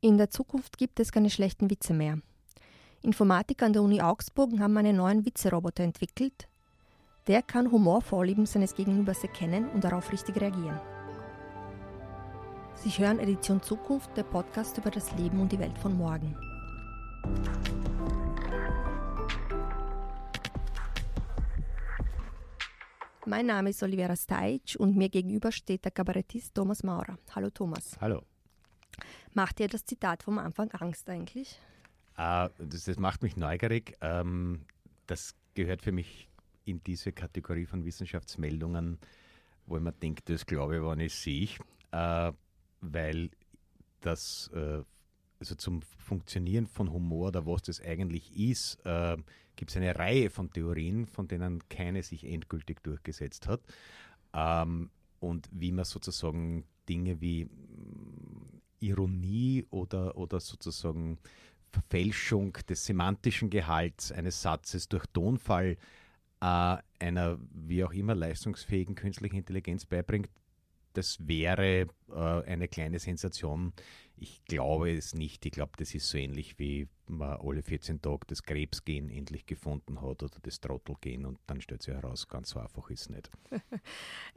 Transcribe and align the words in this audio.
In 0.00 0.16
der 0.16 0.30
Zukunft 0.30 0.78
gibt 0.78 1.00
es 1.00 1.10
keine 1.10 1.28
schlechten 1.28 1.70
Witze 1.70 1.92
mehr. 1.92 2.20
Informatiker 3.02 3.66
an 3.66 3.72
der 3.72 3.82
Uni 3.82 4.00
Augsburg 4.00 4.56
haben 4.60 4.76
einen 4.76 4.96
neuen 4.96 5.26
Witzeroboter 5.26 5.82
entwickelt. 5.82 6.46
Der 7.26 7.42
kann 7.42 7.72
Humorvorlieben 7.72 8.46
seines 8.46 8.76
Gegenübers 8.76 9.24
erkennen 9.24 9.68
und 9.70 9.82
darauf 9.82 10.12
richtig 10.12 10.40
reagieren. 10.40 10.78
Sie 12.76 12.90
hören 12.90 13.18
Edition 13.18 13.60
Zukunft, 13.60 14.16
der 14.16 14.22
Podcast 14.22 14.78
über 14.78 14.92
das 14.92 15.12
Leben 15.16 15.40
und 15.40 15.50
die 15.50 15.58
Welt 15.58 15.76
von 15.78 15.98
morgen. 15.98 16.36
Mein 23.26 23.46
Name 23.46 23.70
ist 23.70 23.82
Olivera 23.82 24.14
Steitsch 24.14 24.76
und 24.76 24.96
mir 24.96 25.08
gegenüber 25.08 25.50
steht 25.50 25.84
der 25.84 25.90
Kabarettist 25.90 26.54
Thomas 26.54 26.84
Maurer. 26.84 27.18
Hallo 27.34 27.50
Thomas. 27.50 27.98
Hallo. 28.00 28.22
Macht 29.34 29.58
dir 29.58 29.68
das 29.68 29.84
Zitat 29.84 30.22
vom 30.22 30.38
Anfang 30.38 30.70
Angst 30.72 31.08
eigentlich? 31.08 31.58
Uh, 32.18 32.48
das, 32.58 32.84
das, 32.84 32.98
macht 32.98 33.22
mich 33.22 33.36
neugierig. 33.36 33.96
Ähm, 34.00 34.62
das 35.06 35.34
gehört 35.54 35.82
für 35.82 35.92
mich 35.92 36.28
in 36.64 36.82
diese 36.82 37.12
Kategorie 37.12 37.66
von 37.66 37.84
Wissenschaftsmeldungen, 37.84 38.98
wo 39.66 39.78
man 39.78 39.94
denkt, 40.00 40.28
das 40.28 40.44
glaube 40.44 40.76
ich, 40.76 40.82
wann 40.82 41.00
ich 41.00 41.14
sehe, 41.14 41.48
äh, 41.92 42.32
weil 42.80 43.30
das 44.00 44.50
äh, 44.52 44.82
also 45.40 45.54
zum 45.54 45.82
Funktionieren 45.82 46.66
von 46.66 46.92
Humor 46.92 47.28
oder 47.28 47.46
was 47.46 47.62
das 47.62 47.80
eigentlich 47.80 48.36
ist, 48.36 48.78
äh, 48.84 49.16
gibt 49.56 49.70
es 49.70 49.76
eine 49.76 49.96
Reihe 49.96 50.30
von 50.30 50.50
Theorien, 50.52 51.06
von 51.06 51.28
denen 51.28 51.68
keine 51.68 52.02
sich 52.02 52.24
endgültig 52.24 52.82
durchgesetzt 52.82 53.46
hat. 53.46 53.60
Ähm, 54.32 54.90
und 55.20 55.48
wie 55.52 55.72
man 55.72 55.84
sozusagen 55.84 56.64
Dinge 56.88 57.20
wie 57.20 57.48
Ironie 58.80 59.66
oder, 59.70 60.16
oder 60.16 60.40
sozusagen 60.40 61.18
Verfälschung 61.70 62.54
des 62.68 62.84
semantischen 62.84 63.50
Gehalts 63.50 64.12
eines 64.12 64.40
Satzes 64.42 64.88
durch 64.88 65.06
Tonfall 65.06 65.76
äh, 66.40 66.76
einer 66.98 67.38
wie 67.52 67.84
auch 67.84 67.92
immer 67.92 68.14
leistungsfähigen 68.14 68.94
künstlichen 68.94 69.36
Intelligenz 69.36 69.84
beibringt, 69.84 70.30
das 70.94 71.18
wäre 71.26 71.88
äh, 72.10 72.14
eine 72.14 72.68
kleine 72.68 72.98
Sensation. 72.98 73.72
Ich 74.20 74.44
glaube 74.44 74.90
es 74.90 75.14
nicht. 75.14 75.46
Ich 75.46 75.52
glaube, 75.52 75.72
das 75.76 75.94
ist 75.94 76.08
so 76.08 76.18
ähnlich 76.18 76.58
wie 76.58 76.88
man 77.06 77.38
alle 77.40 77.62
14 77.62 78.02
Tage 78.02 78.26
das 78.26 78.42
Krebsgen 78.42 79.10
endlich 79.10 79.46
gefunden 79.46 80.00
hat 80.02 80.22
oder 80.22 80.36
das 80.42 80.60
Trottelgen 80.60 81.24
und 81.24 81.38
dann 81.46 81.60
stellt 81.60 81.82
sich 81.82 81.94
heraus, 81.94 82.28
ganz 82.28 82.50
so 82.50 82.60
einfach 82.60 82.90
ist 82.90 83.02
es 83.02 83.10
nicht. 83.10 83.30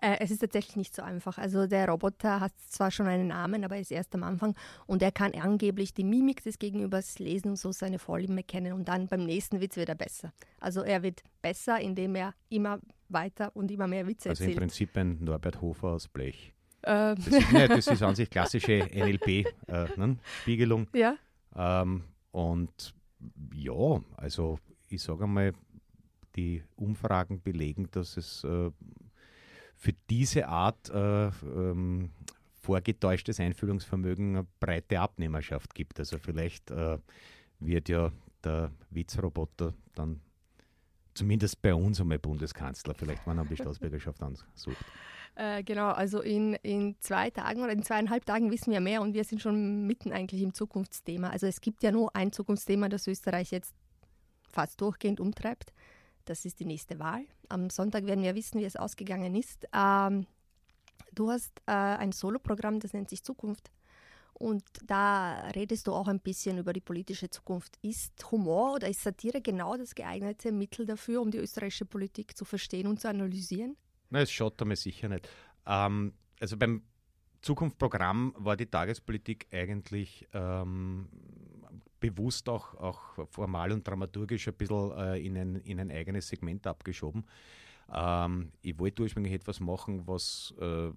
Äh, 0.03 0.17
es 0.19 0.31
ist 0.31 0.39
tatsächlich 0.39 0.75
nicht 0.77 0.95
so 0.95 1.03
einfach. 1.03 1.37
Also 1.37 1.67
der 1.67 1.87
Roboter 1.87 2.39
hat 2.39 2.53
zwar 2.69 2.89
schon 2.89 3.05
einen 3.05 3.27
Namen, 3.27 3.63
aber 3.63 3.75
er 3.75 3.81
ist 3.81 3.91
erst 3.91 4.15
am 4.15 4.23
Anfang 4.23 4.55
und 4.87 5.03
er 5.03 5.11
kann 5.11 5.35
angeblich 5.35 5.93
die 5.93 6.03
Mimik 6.03 6.43
des 6.43 6.57
Gegenübers 6.57 7.19
lesen 7.19 7.49
und 7.49 7.57
so 7.57 7.71
seine 7.71 7.99
Vorlieben 7.99 8.35
erkennen 8.35 8.73
und 8.73 8.87
dann 8.87 9.07
beim 9.07 9.23
nächsten 9.25 9.61
Witz 9.61 9.75
wird 9.75 9.89
er 9.89 9.95
besser. 9.95 10.33
Also 10.59 10.81
er 10.81 11.03
wird 11.03 11.21
besser, 11.43 11.79
indem 11.79 12.15
er 12.15 12.33
immer 12.49 12.79
weiter 13.09 13.55
und 13.55 13.69
immer 13.69 13.85
mehr 13.85 14.07
Witze 14.07 14.29
also 14.29 14.43
erzählt. 14.43 14.57
Also 14.57 14.61
im 14.63 14.67
Prinzip 14.67 14.97
ein 14.97 15.23
Norbert 15.23 15.61
Hofer 15.61 15.89
aus 15.89 16.07
Blech. 16.07 16.51
Ähm. 16.83 17.15
Das, 17.15 17.27
ist, 17.27 17.51
ne, 17.51 17.67
das 17.67 17.87
ist 17.87 18.01
an 18.01 18.15
sich 18.15 18.29
klassische 18.29 18.87
NLP-Spiegelung. 18.93 20.87
Äh, 20.93 20.99
ja. 20.99 21.15
Ähm, 21.55 22.03
und 22.31 22.93
ja, 23.53 24.01
also 24.17 24.59
ich 24.89 25.01
sage 25.01 25.23
einmal, 25.25 25.53
die 26.35 26.63
Umfragen 26.75 27.41
belegen, 27.41 27.89
dass 27.91 28.17
es 28.17 28.43
äh, 28.43 28.71
für 29.75 29.93
diese 30.09 30.47
Art 30.47 30.89
äh, 30.89 31.27
ähm, 31.27 32.11
vorgetäuschtes 32.61 33.39
Einfühlungsvermögen 33.39 34.35
eine 34.37 34.47
breite 34.59 34.99
Abnehmerschaft 34.99 35.73
gibt. 35.73 35.99
Also 35.99 36.17
vielleicht 36.19 36.71
äh, 36.71 36.97
wird 37.59 37.89
ja 37.89 38.11
der 38.43 38.71
Witzroboter 38.91 39.73
dann 39.95 40.21
zumindest 41.13 41.61
bei 41.61 41.73
uns 41.73 41.99
einmal 41.99 42.19
Bundeskanzler, 42.19 42.93
vielleicht 42.93 43.25
wenn 43.27 43.37
er 43.37 43.45
die 43.45 43.55
Staatsbürgerschaft 43.55 44.21
ansucht. 44.23 44.85
Äh, 45.35 45.63
genau, 45.63 45.89
also 45.89 46.21
in, 46.21 46.53
in 46.55 46.95
zwei 46.99 47.29
Tagen 47.29 47.61
oder 47.61 47.71
in 47.71 47.83
zweieinhalb 47.83 48.25
Tagen 48.25 48.51
wissen 48.51 48.71
wir 48.71 48.81
mehr 48.81 49.01
und 49.01 49.13
wir 49.13 49.23
sind 49.23 49.41
schon 49.41 49.87
mitten 49.87 50.11
eigentlich 50.11 50.41
im 50.41 50.53
Zukunftsthema. 50.53 51.29
Also 51.29 51.47
es 51.47 51.61
gibt 51.61 51.83
ja 51.83 51.91
nur 51.91 52.15
ein 52.15 52.31
Zukunftsthema, 52.31 52.89
das 52.89 53.07
Österreich 53.07 53.51
jetzt 53.51 53.73
fast 54.49 54.81
durchgehend 54.81 55.19
umtreibt. 55.19 55.73
Das 56.25 56.45
ist 56.45 56.59
die 56.59 56.65
nächste 56.65 56.99
Wahl. 56.99 57.25
Am 57.49 57.69
Sonntag 57.69 58.05
werden 58.05 58.23
wir 58.23 58.35
wissen, 58.35 58.59
wie 58.59 58.65
es 58.65 58.75
ausgegangen 58.75 59.33
ist. 59.35 59.67
Ähm, 59.73 60.27
du 61.13 61.31
hast 61.31 61.51
äh, 61.65 61.71
ein 61.71 62.11
Soloprogramm, 62.11 62.79
das 62.79 62.93
nennt 62.93 63.09
sich 63.09 63.23
Zukunft. 63.23 63.71
Und 64.33 64.63
da 64.85 65.49
redest 65.55 65.87
du 65.87 65.93
auch 65.93 66.07
ein 66.07 66.19
bisschen 66.19 66.57
über 66.57 66.73
die 66.73 66.81
politische 66.81 67.29
Zukunft. 67.29 67.77
Ist 67.81 68.31
Humor 68.31 68.73
oder 68.73 68.89
ist 68.89 69.03
Satire 69.03 69.39
genau 69.39 69.77
das 69.77 69.93
geeignete 69.93 70.51
Mittel 70.51 70.85
dafür, 70.85 71.21
um 71.21 71.31
die 71.31 71.37
österreichische 71.37 71.85
Politik 71.85 72.35
zu 72.35 72.43
verstehen 72.43 72.87
und 72.87 72.99
zu 72.99 73.07
analysieren? 73.07 73.77
Nein, 74.11 74.23
es 74.23 74.31
schaut 74.31 74.63
mir 74.65 74.75
sicher 74.75 75.09
nicht. 75.09 75.27
Ähm, 75.65 76.13
also 76.39 76.57
beim 76.57 76.83
Zukunftsprogramm 77.41 78.35
war 78.37 78.55
die 78.55 78.67
Tagespolitik 78.67 79.47
eigentlich 79.51 80.27
ähm, 80.33 81.07
bewusst 81.99 82.49
auch, 82.49 82.75
auch 82.75 83.27
formal 83.29 83.71
und 83.71 83.87
dramaturgisch 83.87 84.47
ein 84.47 84.53
bisschen 84.53 84.91
äh, 84.97 85.17
in, 85.19 85.37
ein, 85.37 85.55
in 85.55 85.79
ein 85.79 85.91
eigenes 85.91 86.27
Segment 86.27 86.67
abgeschoben. 86.67 87.25
Ähm, 87.91 88.51
ich 88.61 88.77
wollte 88.77 89.01
ursprünglich 89.01 89.33
etwas 89.33 89.59
machen, 89.59 90.05
was 90.07 90.53
äh, 90.59 90.91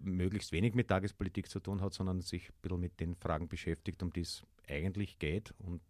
möglichst 0.00 0.52
wenig 0.52 0.74
mit 0.74 0.88
Tagespolitik 0.88 1.48
zu 1.48 1.60
tun 1.60 1.80
hat, 1.80 1.94
sondern 1.94 2.20
sich 2.20 2.50
ein 2.50 2.54
bisschen 2.60 2.80
mit 2.80 3.00
den 3.00 3.14
Fragen 3.14 3.48
beschäftigt, 3.48 4.02
um 4.02 4.12
die 4.12 4.22
es 4.22 4.42
eigentlich 4.68 5.18
geht. 5.18 5.54
Und 5.58 5.80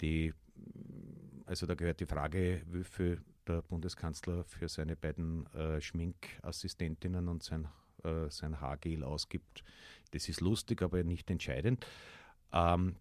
die, 0.00 0.32
also 1.46 1.66
da 1.66 1.74
gehört 1.74 2.00
die 2.00 2.06
Frage, 2.06 2.62
wie 2.70 2.84
viel 2.84 3.20
der 3.46 3.62
Bundeskanzler 3.62 4.44
für 4.44 4.68
seine 4.68 4.96
beiden 4.96 5.46
äh, 5.54 5.80
Schminkassistentinnen 5.80 7.28
und 7.28 7.42
sein, 7.42 7.68
äh, 8.02 8.28
sein 8.30 8.60
Haargel 8.60 9.04
ausgibt. 9.04 9.64
Das 10.12 10.28
ist 10.28 10.40
lustig, 10.40 10.82
aber 10.82 11.02
nicht 11.04 11.30
entscheidend. 11.30 11.86
Ähm, 12.52 12.96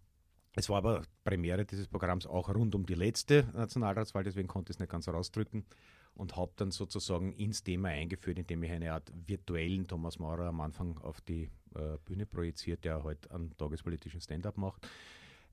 es 0.55 0.69
war 0.69 0.77
aber 0.77 1.03
Premiere 1.23 1.65
dieses 1.65 1.87
Programms 1.87 2.27
auch 2.27 2.53
rund 2.53 2.75
um 2.75 2.85
die 2.85 2.93
letzte 2.93 3.47
Nationalratswahl, 3.53 4.23
deswegen 4.23 4.47
konnte 4.47 4.71
ich 4.71 4.75
es 4.75 4.79
nicht 4.79 4.91
ganz 4.91 5.07
rausdrücken 5.07 5.65
und 6.15 6.35
habe 6.35 6.51
dann 6.57 6.71
sozusagen 6.71 7.33
ins 7.33 7.63
Thema 7.63 7.89
eingeführt, 7.89 8.37
indem 8.37 8.63
ich 8.63 8.71
eine 8.71 8.93
Art 8.93 9.11
virtuellen 9.25 9.87
Thomas 9.87 10.19
Maurer 10.19 10.45
am 10.45 10.61
Anfang 10.61 10.99
auf 10.99 11.21
die 11.21 11.49
äh, 11.75 11.97
Bühne 12.05 12.25
projiziert, 12.25 12.85
der 12.85 13.03
heute 13.03 13.29
halt 13.29 13.31
einen 13.31 13.57
tagespolitischen 13.57 14.21
Stand-up 14.21 14.57
macht. 14.57 14.87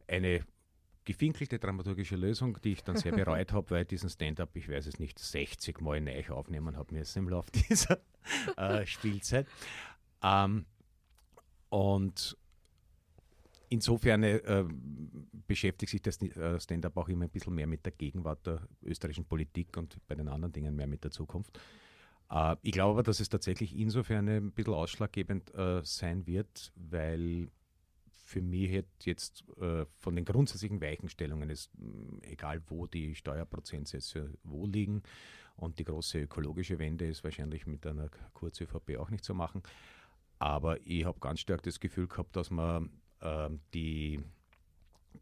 Eine 0.06 0.44
gefinkelte 1.04 1.58
dramaturgische 1.58 2.16
Lösung, 2.16 2.58
die 2.62 2.72
ich 2.72 2.84
dann 2.84 2.96
sehr 2.96 3.12
bereut 3.16 3.52
habe, 3.52 3.70
weil 3.70 3.84
diesen 3.84 4.10
Stand-up, 4.10 4.54
ich 4.54 4.68
weiß 4.68 4.86
es 4.86 4.98
nicht, 4.98 5.18
60 5.18 5.80
Mal 5.80 6.00
neu 6.00 6.28
aufnehmen 6.30 6.76
habe 6.76 6.94
müssen 6.94 7.20
im 7.20 7.28
Laufe 7.28 7.50
dieser 7.68 8.00
äh, 8.56 8.86
Spielzeit. 8.86 9.46
Ähm, 10.22 10.66
und 11.70 12.36
insofern 13.68 14.24
äh, 14.24 14.64
beschäftigt 15.46 15.90
sich 15.90 16.02
das 16.02 16.20
äh, 16.20 16.60
Stand-up 16.60 16.96
auch 16.96 17.08
immer 17.08 17.24
ein 17.24 17.30
bisschen 17.30 17.54
mehr 17.54 17.66
mit 17.66 17.84
der 17.84 17.92
Gegenwart 17.92 18.46
der 18.46 18.68
österreichischen 18.82 19.24
Politik 19.24 19.76
und 19.76 19.96
bei 20.06 20.14
den 20.14 20.28
anderen 20.28 20.52
Dingen 20.52 20.74
mehr 20.74 20.86
mit 20.86 21.04
der 21.04 21.10
Zukunft. 21.10 21.58
Äh, 22.30 22.56
ich 22.62 22.72
glaube 22.72 22.90
aber, 22.90 23.02
dass 23.02 23.20
es 23.20 23.28
tatsächlich 23.28 23.76
insofern 23.76 24.28
ein 24.28 24.52
bisschen 24.52 24.74
ausschlaggebend 24.74 25.54
äh, 25.54 25.80
sein 25.84 26.26
wird, 26.26 26.72
weil 26.74 27.48
für 28.30 28.42
mich 28.42 28.84
jetzt 29.02 29.44
äh, 29.60 29.84
von 29.98 30.14
den 30.14 30.24
grundsätzlichen 30.24 30.80
Weichenstellungen 30.80 31.50
ist, 31.50 31.68
mm, 31.76 32.18
egal 32.22 32.62
wo 32.68 32.86
die 32.86 33.16
Steuerprozentsätze 33.16 34.32
wo 34.44 34.66
liegen 34.66 35.02
und 35.56 35.80
die 35.80 35.84
große 35.84 36.20
ökologische 36.20 36.78
Wende 36.78 37.08
ist 37.08 37.24
wahrscheinlich 37.24 37.66
mit 37.66 37.84
einer 37.84 38.08
Kurz-ÖVP 38.34 38.98
auch 38.98 39.10
nicht 39.10 39.24
zu 39.24 39.34
machen. 39.34 39.62
Aber 40.38 40.80
ich 40.86 41.04
habe 41.04 41.18
ganz 41.18 41.40
stark 41.40 41.64
das 41.64 41.80
Gefühl 41.80 42.06
gehabt, 42.06 42.36
dass 42.36 42.50
man 42.50 42.90
äh, 43.20 43.50
die, 43.74 44.20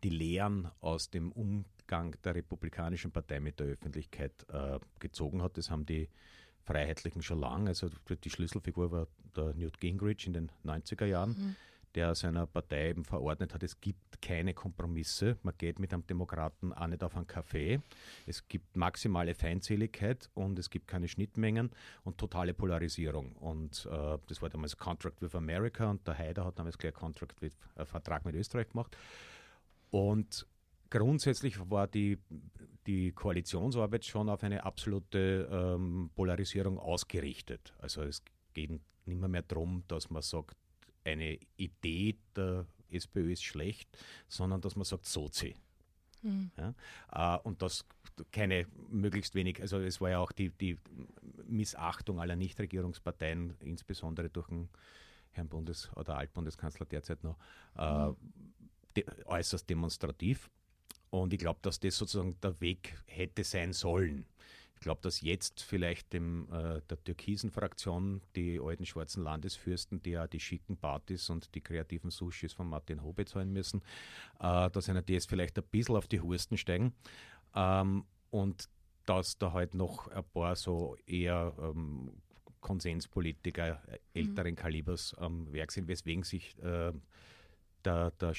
die 0.04 0.10
Lehren 0.10 0.70
aus 0.80 1.08
dem 1.08 1.32
Umgang 1.32 2.14
der 2.24 2.34
Republikanischen 2.34 3.10
Partei 3.10 3.40
mit 3.40 3.58
der 3.58 3.68
Öffentlichkeit 3.68 4.34
äh, 4.50 4.78
gezogen 4.98 5.40
hat. 5.42 5.56
Das 5.56 5.70
haben 5.70 5.86
die 5.86 6.10
Freiheitlichen 6.62 7.22
schon 7.22 7.40
lange. 7.40 7.70
Also 7.70 7.88
die 8.22 8.30
Schlüsselfigur 8.30 8.90
war 8.92 9.08
der 9.34 9.54
Newt 9.54 9.80
Gingrich 9.80 10.26
in 10.26 10.34
den 10.34 10.52
90er 10.62 11.06
Jahren. 11.06 11.30
Mhm 11.30 11.56
der 11.94 12.14
seiner 12.14 12.46
Partei 12.46 12.90
eben 12.90 13.04
verordnet 13.04 13.54
hat, 13.54 13.62
es 13.62 13.80
gibt 13.80 14.20
keine 14.20 14.54
Kompromisse. 14.54 15.38
Man 15.42 15.54
geht 15.56 15.78
mit 15.78 15.92
einem 15.92 16.06
Demokraten 16.06 16.72
auch 16.72 16.86
nicht 16.86 17.02
auf 17.02 17.16
einen 17.16 17.26
Kaffee. 17.26 17.80
Es 18.26 18.46
gibt 18.48 18.76
maximale 18.76 19.34
Feindseligkeit 19.34 20.28
und 20.34 20.58
es 20.58 20.70
gibt 20.70 20.88
keine 20.88 21.08
Schnittmengen 21.08 21.70
und 22.04 22.18
totale 22.18 22.54
Polarisierung. 22.54 23.32
Und 23.32 23.88
äh, 23.90 24.18
das 24.26 24.42
war 24.42 24.48
damals 24.48 24.76
Contract 24.76 25.22
with 25.22 25.34
America 25.34 25.90
und 25.90 26.06
der 26.06 26.18
Haider 26.18 26.44
hat 26.44 26.58
damals 26.58 26.78
gleich 26.78 26.94
Contract 26.94 27.40
with, 27.40 27.52
äh, 27.76 27.84
Vertrag 27.84 28.24
mit 28.24 28.34
Österreich 28.34 28.68
gemacht. 28.68 28.96
Und 29.90 30.46
grundsätzlich 30.90 31.58
war 31.70 31.86
die, 31.86 32.18
die 32.86 33.12
Koalitionsarbeit 33.12 34.04
schon 34.04 34.28
auf 34.28 34.42
eine 34.42 34.64
absolute 34.64 35.48
ähm, 35.50 36.10
Polarisierung 36.14 36.78
ausgerichtet. 36.78 37.74
Also 37.78 38.02
es 38.02 38.22
geht 38.54 38.70
nicht 38.70 38.82
mehr, 39.20 39.28
mehr 39.28 39.42
darum, 39.42 39.84
dass 39.88 40.10
man 40.10 40.22
sagt, 40.22 40.56
eine 41.08 41.38
Idee 41.56 42.16
der 42.36 42.66
SPÖ 42.90 43.32
ist 43.32 43.44
schlecht, 43.44 43.88
sondern 44.28 44.60
dass 44.60 44.76
man 44.76 44.84
sagt 44.84 45.06
Sozi. 45.06 45.54
Mhm. 46.22 46.50
Ja? 46.56 46.74
Äh, 47.36 47.38
und 47.42 47.62
das 47.62 47.84
keine 48.32 48.66
möglichst 48.90 49.34
wenig, 49.34 49.60
also 49.60 49.78
es 49.78 50.00
war 50.00 50.10
ja 50.10 50.18
auch 50.18 50.32
die, 50.32 50.50
die 50.50 50.76
Missachtung 51.46 52.20
aller 52.20 52.34
Nichtregierungsparteien, 52.36 53.54
insbesondere 53.60 54.28
durch 54.28 54.48
den 54.48 54.68
Herrn 55.30 55.48
Bundes- 55.48 55.90
oder 55.94 56.16
Altbundeskanzler 56.16 56.86
derzeit 56.86 57.22
noch, 57.22 57.38
äh, 57.76 58.12
de 58.96 59.04
äußerst 59.26 59.68
demonstrativ. 59.70 60.50
Und 61.10 61.32
ich 61.32 61.38
glaube, 61.38 61.60
dass 61.62 61.80
das 61.80 61.96
sozusagen 61.96 62.38
der 62.40 62.60
Weg 62.60 63.00
hätte 63.06 63.44
sein 63.44 63.72
sollen. 63.72 64.26
Ich 64.78 64.80
glaube, 64.80 65.00
dass 65.02 65.22
jetzt 65.22 65.64
vielleicht 65.64 66.12
dem, 66.12 66.46
äh, 66.52 66.80
der 66.88 67.02
türkisen 67.02 67.50
Fraktion 67.50 68.22
die 68.36 68.60
alten 68.62 68.86
schwarzen 68.86 69.24
Landesfürsten, 69.24 70.00
die 70.02 70.10
ja 70.10 70.28
die 70.28 70.38
schicken 70.38 70.76
Partys 70.76 71.28
und 71.30 71.52
die 71.56 71.60
kreativen 71.60 72.10
Sushis 72.10 72.52
von 72.52 72.68
Martin 72.68 73.02
Hobe 73.02 73.24
zahlen 73.24 73.52
müssen, 73.52 73.82
äh, 74.38 74.70
dass 74.70 74.88
einer 74.88 75.02
die 75.02 75.14
jetzt 75.14 75.28
vielleicht 75.28 75.58
ein 75.58 75.64
bisschen 75.64 75.96
auf 75.96 76.06
die 76.06 76.20
Hursten 76.20 76.56
steigen 76.56 76.94
ähm, 77.56 78.04
und 78.30 78.68
dass 79.04 79.36
da 79.36 79.52
halt 79.52 79.74
noch 79.74 80.06
ein 80.12 80.22
paar 80.32 80.54
so 80.54 80.96
eher 81.06 81.52
ähm, 81.60 82.12
Konsenspolitiker 82.60 83.82
äh, 83.88 83.98
älteren 84.14 84.52
mhm. 84.52 84.56
Kalibers 84.56 85.12
am 85.14 85.52
Werk 85.52 85.72
sind, 85.72 85.88
weswegen 85.88 86.22
sich 86.22 86.56
äh, 86.62 86.92
der, 87.84 88.10
der 88.12 88.34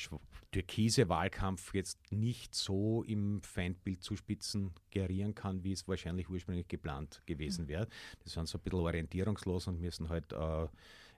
türkise 0.52 1.10
Wahlkampf 1.10 1.74
jetzt 1.74 2.00
nicht 2.12 2.56
so 2.56 3.04
im 3.04 3.42
Feindbild 3.44 4.04
zuspitzen 4.04 4.74
gerieren 4.90 5.36
kann, 5.36 5.64
wie 5.64 5.72
es 5.72 5.88
wahrscheinlich 5.88 6.30
ursprünglich 6.30 6.68
geplant 6.68 7.22
gewesen 7.26 7.66
mhm. 7.66 7.70
wäre. 7.70 7.88
Die 8.26 8.30
sind 8.30 8.48
so 8.48 8.58
ein 8.58 8.62
bisschen 8.62 8.80
orientierungslos 8.80 9.68
und 9.68 9.80
müssen 9.80 10.10
halt 10.10 10.34
äh, 10.34 10.68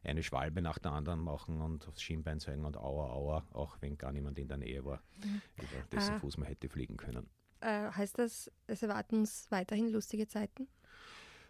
eine 0.03 0.23
Schwalbe 0.23 0.61
nach 0.61 0.79
der 0.79 0.91
anderen 0.91 1.21
machen 1.21 1.61
und 1.61 1.87
aufs 1.87 2.01
Schienbein 2.01 2.39
zeigen 2.39 2.65
und 2.65 2.77
aua, 2.77 3.11
aua, 3.11 3.45
auch 3.53 3.77
wenn 3.81 3.97
gar 3.97 4.11
niemand 4.11 4.37
in 4.39 4.47
der 4.47 4.57
Nähe 4.57 4.83
war, 4.83 5.01
mhm. 5.23 5.41
über 5.57 5.83
dessen 5.91 6.15
ah. 6.15 6.19
Fuß 6.19 6.37
man 6.37 6.47
hätte 6.47 6.69
fliegen 6.69 6.97
können. 6.97 7.29
Äh, 7.61 7.91
heißt 7.91 8.17
das, 8.17 8.51
es 8.67 8.81
erwarten 8.81 9.17
uns 9.17 9.45
weiterhin 9.49 9.89
lustige 9.89 10.27
Zeiten? 10.27 10.67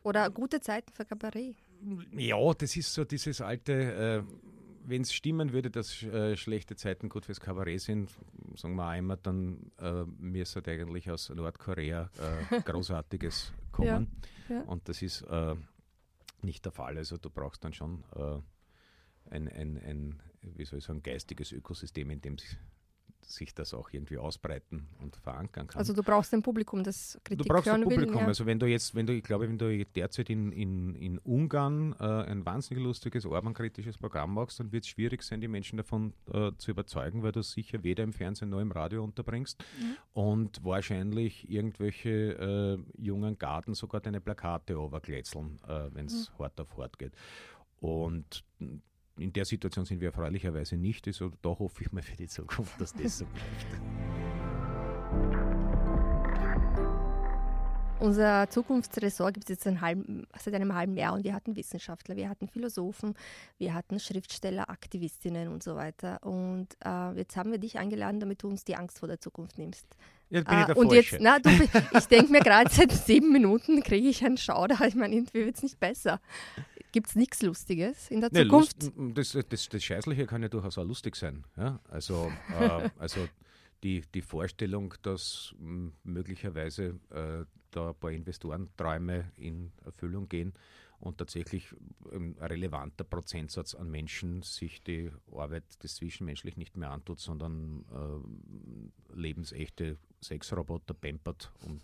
Oder 0.04 0.30
gute 0.30 0.60
Zeiten 0.60 0.92
für 0.94 1.06
Kabarett? 1.06 1.56
Ja, 2.12 2.54
das 2.54 2.76
ist 2.76 2.94
so 2.94 3.06
dieses 3.06 3.40
alte, 3.42 3.74
äh, 3.74 4.24
wenn 4.84 5.02
es 5.02 5.14
stimmen 5.14 5.54
würde, 5.54 5.70
dass 5.70 6.04
äh, 6.04 6.36
schlechte 6.36 6.76
Zeiten 6.76 7.10
gut 7.10 7.26
fürs 7.26 7.40
Kabarett 7.40 7.82
sind, 7.82 8.10
sagen 8.56 8.76
wir 8.76 8.88
einmal, 8.88 9.18
dann 9.22 9.72
äh, 9.80 10.04
müsste 10.18 10.64
eigentlich 10.66 11.10
aus 11.10 11.30
Nordkorea 11.30 12.10
äh, 12.52 12.62
Großartiges 12.66 13.54
kommen. 13.72 14.08
Ja, 14.50 14.56
ja. 14.56 14.62
Und 14.64 14.88
das 14.90 15.02
ist 15.02 15.22
äh, 15.24 15.56
nicht 16.42 16.66
der 16.66 16.72
Fall. 16.72 16.98
Also 16.98 17.18
du 17.18 17.30
brauchst 17.30 17.64
dann 17.64 17.74
schon 17.74 18.04
äh, 18.16 18.40
ein, 19.30 19.48
ein, 19.48 19.78
ein, 19.78 20.20
wie 20.42 20.66
soll 20.66 20.80
ich 20.80 20.86
sagen, 20.86 21.04
geistiges 21.04 21.52
Ökosystem, 21.52 22.10
in 22.10 22.22
dem 22.22 22.38
sich 23.26 23.54
das 23.54 23.74
auch 23.74 23.90
irgendwie 23.92 24.18
ausbreiten 24.18 24.88
und 25.00 25.16
verankern 25.16 25.68
kann. 25.68 25.78
Also 25.78 25.94
du 25.94 26.04
brauchst 26.04 26.34
ein 26.34 26.42
Publikum, 26.42 26.84
das 26.84 27.20
Kritik 27.24 27.46
Du 27.46 27.54
brauchst 27.54 27.68
ein 27.68 27.84
Publikum. 27.84 28.16
Will, 28.16 28.22
ja. 28.22 28.28
Also 28.28 28.46
wenn 28.46 28.60
du 28.60 28.66
jetzt, 28.66 28.96
wenn 28.96 29.06
du, 29.06 29.14
ich 29.14 29.24
glaube, 29.24 29.48
wenn 29.48 29.58
du 29.58 29.86
derzeit 29.86 30.30
in, 30.30 30.52
in, 30.52 30.96
in 30.96 31.18
Ungarn 31.20 31.96
äh, 32.00 32.04
ein 32.04 32.46
wahnsinnig 32.46 32.84
lustiges, 32.84 33.26
Orban-kritisches 33.26 33.98
Programm 33.98 34.34
machst, 34.34 34.60
dann 34.60 34.72
wird 34.72 34.84
es 34.84 34.90
schwierig 34.90 35.24
sein, 35.24 35.42
die 35.42 35.48
Menschen 35.48 35.78
davon 35.78 36.14
äh, 36.32 36.52
zu 36.58 36.72
überzeugen, 36.72 37.24
weil 37.24 37.32
du 37.32 37.42
sicher 37.42 37.84
weder 37.84 38.04
im 38.04 38.14
Fernsehen 38.14 38.50
noch 38.50 38.60
im 38.60 38.72
Radio 38.72 39.04
unterbringst 39.04 39.64
mhm. 39.80 39.98
und 40.14 40.64
wahrscheinlich 40.64 41.50
irgendwelche 41.50 42.10
äh, 42.10 43.02
jungen 43.02 43.38
Garten 43.38 43.74
sogar 43.74 44.02
deine 44.02 44.22
Plakate 44.22 44.80
overglätzeln, 44.80 45.60
äh, 45.68 45.90
wenn 45.94 46.06
es 46.06 46.30
mhm. 46.30 46.44
hart 46.44 46.60
auf 46.60 46.78
hart 46.78 47.00
geht. 47.00 47.14
Und 47.80 48.44
in 49.22 49.32
der 49.32 49.46
Situation 49.46 49.86
sind 49.86 50.02
wir 50.02 50.08
erfreulicherweise 50.08 50.76
nicht. 50.76 51.08
Also 51.08 51.32
da 51.42 51.50
hoffe 51.50 51.84
ich 51.84 51.92
mal 51.92 52.02
für 52.02 52.16
die 52.16 52.28
Zukunft, 52.28 52.80
dass 52.82 52.94
das 52.94 53.20
so 53.20 53.26
bleibt. 53.26 53.82
Unser 58.00 58.50
Zukunftsressort 58.50 59.36
gibt 59.36 59.44
es 59.48 59.58
jetzt 59.58 59.68
ein 59.68 59.80
halb, 59.80 60.00
seit 60.40 60.56
einem 60.56 60.74
halben 60.74 60.98
Jahr 60.98 61.14
und 61.14 61.24
wir 61.24 61.36
hatten 61.36 61.56
Wissenschaftler, 61.56 62.16
wir 62.16 62.30
hatten 62.30 62.48
Philosophen, 62.48 63.14
wir 63.60 63.76
hatten 63.76 64.00
Schriftsteller, 64.00 64.72
Aktivistinnen 64.72 65.50
und 65.50 65.62
so 65.62 65.76
weiter. 65.76 66.18
Und 66.24 66.70
äh, 66.84 67.12
jetzt 67.12 67.38
haben 67.38 67.52
wir 67.52 67.60
dich 67.60 67.78
eingeladen, 67.78 68.20
damit 68.20 68.42
du 68.42 68.48
uns 68.48 68.64
die 68.64 68.76
Angst 68.76 68.98
vor 68.98 69.08
der 69.08 69.20
Zukunft 69.20 69.60
nimmst. 69.60 69.86
Jetzt 70.32 70.48
bin 70.48 70.60
ich 70.60 70.66
der 70.66 70.76
äh, 70.76 70.80
und 70.80 70.92
jetzt, 70.92 71.18
na, 71.20 71.38
du, 71.38 71.50
ich 71.98 72.06
denke 72.06 72.32
mir 72.32 72.40
gerade 72.40 72.72
seit 72.72 72.92
sieben 72.92 73.32
Minuten 73.32 73.84
kriege 73.84 74.08
ich 74.08 74.26
einen 74.26 74.38
Schauder. 74.38 74.80
Ich 74.88 74.96
meine, 74.96 75.14
irgendwie 75.14 75.46
wird 75.46 75.58
es 75.58 75.62
nicht 75.64 75.80
besser. 75.80 76.20
Gibt 76.92 77.08
es 77.08 77.16
nichts 77.16 77.42
Lustiges 77.42 78.10
in 78.10 78.22
der 78.22 78.32
Zukunft? 78.32 78.84
Lust, 78.84 79.18
das, 79.18 79.46
das, 79.50 79.70
das 79.70 79.84
Scheißliche 79.84 80.26
kann 80.26 80.42
ja 80.42 80.50
durchaus 80.50 80.78
auch 80.78 80.84
lustig 80.84 81.16
sein. 81.16 81.46
Ja? 81.56 81.80
Also, 81.90 82.32
äh, 82.60 82.90
also 83.00 83.28
die, 83.84 84.04
die 84.14 84.22
Vorstellung, 84.22 84.94
dass 85.02 85.56
möglicherweise 86.04 87.00
äh, 87.10 87.46
da 87.72 87.90
ein 87.90 87.96
paar 87.96 88.12
Investorenträume 88.12 89.32
in 89.38 89.72
Erfüllung 89.86 90.28
gehen 90.28 90.54
und 91.00 91.18
tatsächlich 91.18 91.74
ein 92.12 92.36
relevanter 92.40 93.04
Prozentsatz 93.04 93.74
an 93.74 93.90
Menschen 93.90 94.44
sich 94.44 94.84
die 94.84 95.12
Arbeit 95.32 95.64
des 95.84 95.96
Zwischenmenschlich 95.96 96.58
nicht 96.58 96.78
mehr 96.78 96.92
antut, 96.92 97.20
sondern 97.20 97.86
äh, 97.92 99.16
lebensechte 99.18 99.98
Sexroboter 100.22 100.94
pampert, 100.94 101.52
um 101.66 101.80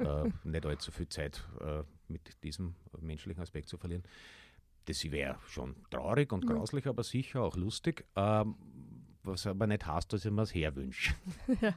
äh, 0.00 0.30
nicht 0.44 0.66
allzu 0.66 0.90
viel 0.90 1.08
Zeit 1.08 1.46
äh, 1.60 1.82
mit 2.08 2.42
diesem 2.42 2.74
menschlichen 3.00 3.42
Aspekt 3.42 3.68
zu 3.68 3.78
verlieren. 3.78 4.02
Das 4.86 5.04
wäre 5.10 5.36
schon 5.46 5.76
traurig 5.90 6.32
und 6.32 6.46
grauslich, 6.46 6.86
aber 6.86 7.04
sicher 7.04 7.42
auch 7.42 7.56
lustig. 7.56 8.06
Ähm, 8.16 8.56
was 9.22 9.46
aber 9.46 9.66
nicht 9.66 9.86
heißt, 9.86 10.12
dass 10.12 10.24
ich 10.24 10.30
mir 10.30 10.42
das 10.42 10.54
herwünsche. 10.54 11.14
Ja. 11.60 11.74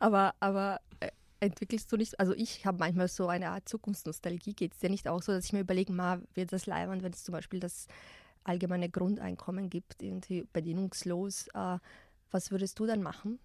Aber, 0.00 0.34
aber 0.40 0.80
äh, 0.98 1.10
entwickelst 1.38 1.90
du 1.92 1.96
nicht, 1.96 2.18
also 2.18 2.34
ich 2.34 2.66
habe 2.66 2.78
manchmal 2.78 3.08
so 3.08 3.28
eine 3.28 3.50
Art 3.50 3.68
Zukunftsnostalgie. 3.68 4.54
Geht 4.54 4.72
es 4.72 4.80
dir 4.80 4.90
nicht 4.90 5.06
auch 5.06 5.22
so, 5.22 5.32
dass 5.32 5.44
ich 5.44 5.52
mir 5.52 5.60
überlege, 5.60 5.92
mal 5.92 6.20
wird 6.34 6.52
das 6.52 6.66
leibend, 6.66 7.02
wenn 7.02 7.12
es 7.12 7.24
zum 7.24 7.32
Beispiel 7.32 7.60
das 7.60 7.86
allgemeine 8.44 8.90
Grundeinkommen 8.90 9.70
gibt, 9.70 10.02
irgendwie 10.02 10.46
bedingungslos. 10.52 11.48
Äh, 11.54 11.78
was 12.30 12.50
würdest 12.50 12.78
du 12.78 12.86
dann 12.86 13.02
machen? 13.02 13.38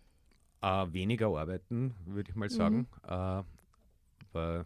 Äh, 0.61 0.93
weniger 0.93 1.27
arbeiten, 1.27 1.95
würde 2.05 2.29
ich 2.29 2.35
mal 2.35 2.49
sagen. 2.49 2.87
Mhm. 3.03 3.43
Äh, 4.33 4.63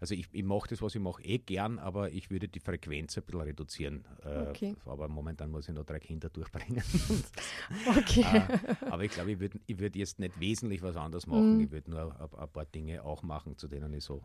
also 0.00 0.14
ich, 0.14 0.28
ich 0.32 0.42
mache 0.42 0.68
das, 0.68 0.80
was 0.80 0.94
ich 0.94 1.00
mache, 1.00 1.22
eh 1.22 1.38
gern, 1.38 1.78
aber 1.78 2.10
ich 2.10 2.30
würde 2.30 2.48
die 2.48 2.60
Frequenz 2.60 3.18
ein 3.18 3.24
bisschen 3.24 3.40
reduzieren. 3.42 4.04
Äh, 4.24 4.48
okay. 4.48 4.76
aber 4.86 5.08
momentan 5.08 5.50
muss 5.50 5.68
ich 5.68 5.74
noch 5.74 5.84
drei 5.84 5.98
Kinder 5.98 6.30
durchbringen. 6.30 6.82
okay. 7.86 8.22
äh, 8.22 8.86
aber 8.86 9.04
ich 9.04 9.10
glaube, 9.12 9.32
ich 9.32 9.40
würde 9.40 9.60
ich 9.66 9.78
würd 9.78 9.96
jetzt 9.96 10.18
nicht 10.18 10.40
wesentlich 10.40 10.80
was 10.80 10.96
anderes 10.96 11.26
machen. 11.26 11.56
Mhm. 11.56 11.60
Ich 11.60 11.70
würde 11.70 11.90
nur 11.90 12.18
ein, 12.18 12.38
ein, 12.38 12.48
paar 12.48 12.64
Dinge 12.64 13.04
auch 13.04 13.22
machen, 13.22 13.58
zu 13.58 13.68
denen 13.68 13.92
ich 13.92 14.04
so 14.04 14.22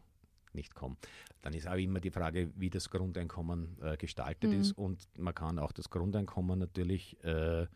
nicht 0.53 0.73
komme. 0.73 0.95
Dann 1.41 1.53
ist 1.53 1.67
auch 1.67 1.75
immer 1.75 1.99
die 1.99 2.11
Frage, 2.11 2.49
wie 2.55 2.69
das 2.69 2.89
Grundeinkommen 2.89 3.77
äh, 3.81 3.97
gestaltet 3.97 4.51
mhm. 4.51 4.61
ist. 4.61 4.71
Und 4.71 5.05
man 5.17 5.35
kann 5.35 5.59
auch 5.59 5.73
das 5.73 5.89
Grundeinkommen 5.89 6.57
natürlich 6.57 7.21
äh, 7.25 7.67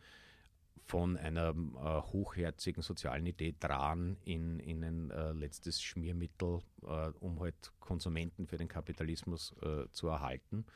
von 0.90 1.16
einer 1.16 1.50
äh, 1.50 2.02
hochherzigen 2.12 2.82
sozialen 2.82 3.24
Idee 3.24 3.54
dran 3.60 4.16
in, 4.24 4.58
in 4.58 4.82
ein 4.82 5.10
äh, 5.12 5.30
letztes 5.30 5.80
Schmiermittel, 5.80 6.58
äh, 6.82 7.10
um 7.20 7.38
halt 7.38 7.54
Konsumenten 7.78 8.48
für 8.48 8.56
den 8.56 8.66
Kapitalismus 8.66 9.54
äh, 9.62 9.88
zu 9.92 10.08
erhalten. 10.08 10.66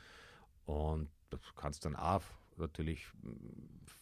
Und 0.65 1.09
du 1.31 1.37
kannst 1.57 1.83
dann 1.83 1.97
auch 1.97 2.21
natürlich 2.55 3.05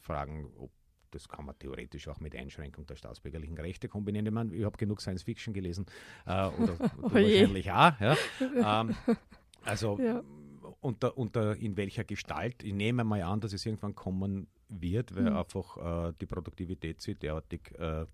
fragen, 0.02 0.52
ob 0.60 0.70
das 1.10 1.28
kann 1.28 1.46
man 1.46 1.58
theoretisch 1.58 2.08
auch 2.08 2.20
mit 2.20 2.36
Einschränkung 2.36 2.86
der 2.86 2.96
staatsbürgerlichen 2.96 3.58
Rechte 3.58 3.88
kombinieren. 3.88 4.28
Ich, 4.28 4.32
meine, 4.32 4.54
ich 4.54 4.66
habe 4.66 4.78
genug 4.78 5.02
Science 5.02 5.24
Fiction 5.24 5.54
gelesen 5.54 5.88
äh, 6.28 6.48
oder 6.48 6.76
oh 7.02 7.12
wahrscheinlich 7.12 7.72
auch. 7.72 8.00
Ja. 8.00 8.18
Ähm, 8.82 8.96
also 9.64 10.00
ja. 10.00 10.24
Unter, 10.80 11.18
unter 11.18 11.56
in 11.56 11.76
welcher 11.78 12.04
Gestalt, 12.04 12.64
ich 12.64 12.74
nehme 12.74 13.04
mal 13.04 13.22
an, 13.24 13.40
dass 13.40 13.54
es 13.54 13.66
irgendwann 13.66 13.96
kommen 13.96 14.48
wird, 14.82 15.16
weil 15.16 15.30
mhm. 15.30 15.38
einfach 15.38 16.10
äh, 16.10 16.14
die 16.20 16.26
Produktivität 16.26 17.02
sich 17.02 17.18
derartig 17.18 17.72
äh, 17.80 18.06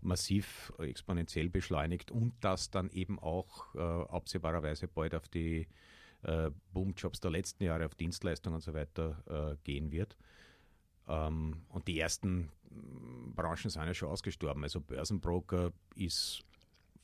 massiv 0.00 0.72
exponentiell 0.78 1.48
beschleunigt 1.48 2.10
und 2.10 2.34
das 2.40 2.70
dann 2.70 2.90
eben 2.90 3.18
auch 3.18 3.74
äh, 3.74 3.78
absehbarerweise 3.78 4.88
bald 4.88 5.14
auf 5.14 5.28
die 5.28 5.66
äh, 6.22 6.50
Boomjobs 6.72 7.20
der 7.20 7.30
letzten 7.30 7.64
Jahre, 7.64 7.86
auf 7.86 7.94
Dienstleistungen 7.94 8.56
und 8.56 8.62
so 8.62 8.74
weiter 8.74 9.22
äh, 9.52 9.56
gehen 9.64 9.90
wird. 9.92 10.16
Ähm, 11.08 11.62
und 11.68 11.86
die 11.88 12.00
ersten 12.00 12.50
mm, 12.70 13.34
Branchen 13.34 13.70
sind 13.70 13.82
ja 13.82 13.94
schon 13.94 14.08
ausgestorben. 14.08 14.62
Also 14.62 14.80
Börsenbroker 14.80 15.72
ist 15.94 16.42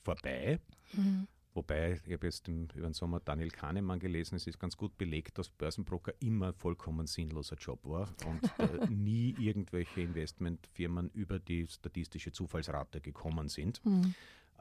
vorbei. 0.02 0.58
Mhm. 0.92 1.28
Wobei, 1.54 2.00
ich 2.06 2.12
habe 2.12 2.26
jetzt 2.26 2.48
im, 2.48 2.68
über 2.74 2.88
den 2.88 2.94
Sommer 2.94 3.20
Daniel 3.20 3.50
Kahnemann 3.50 3.98
gelesen, 3.98 4.36
es 4.36 4.46
ist 4.46 4.58
ganz 4.58 4.76
gut 4.76 4.96
belegt, 4.96 5.36
dass 5.38 5.50
Börsenbroker 5.50 6.14
immer 6.20 6.48
ein 6.48 6.54
vollkommen 6.54 7.06
sinnloser 7.06 7.56
Job 7.56 7.80
war 7.84 8.08
und 8.26 8.42
äh, 8.58 8.86
nie 8.90 9.34
irgendwelche 9.38 10.00
Investmentfirmen 10.00 11.10
über 11.10 11.38
die 11.38 11.66
statistische 11.66 12.32
Zufallsrate 12.32 13.02
gekommen 13.02 13.48
sind. 13.48 13.84
Mhm. 13.84 14.14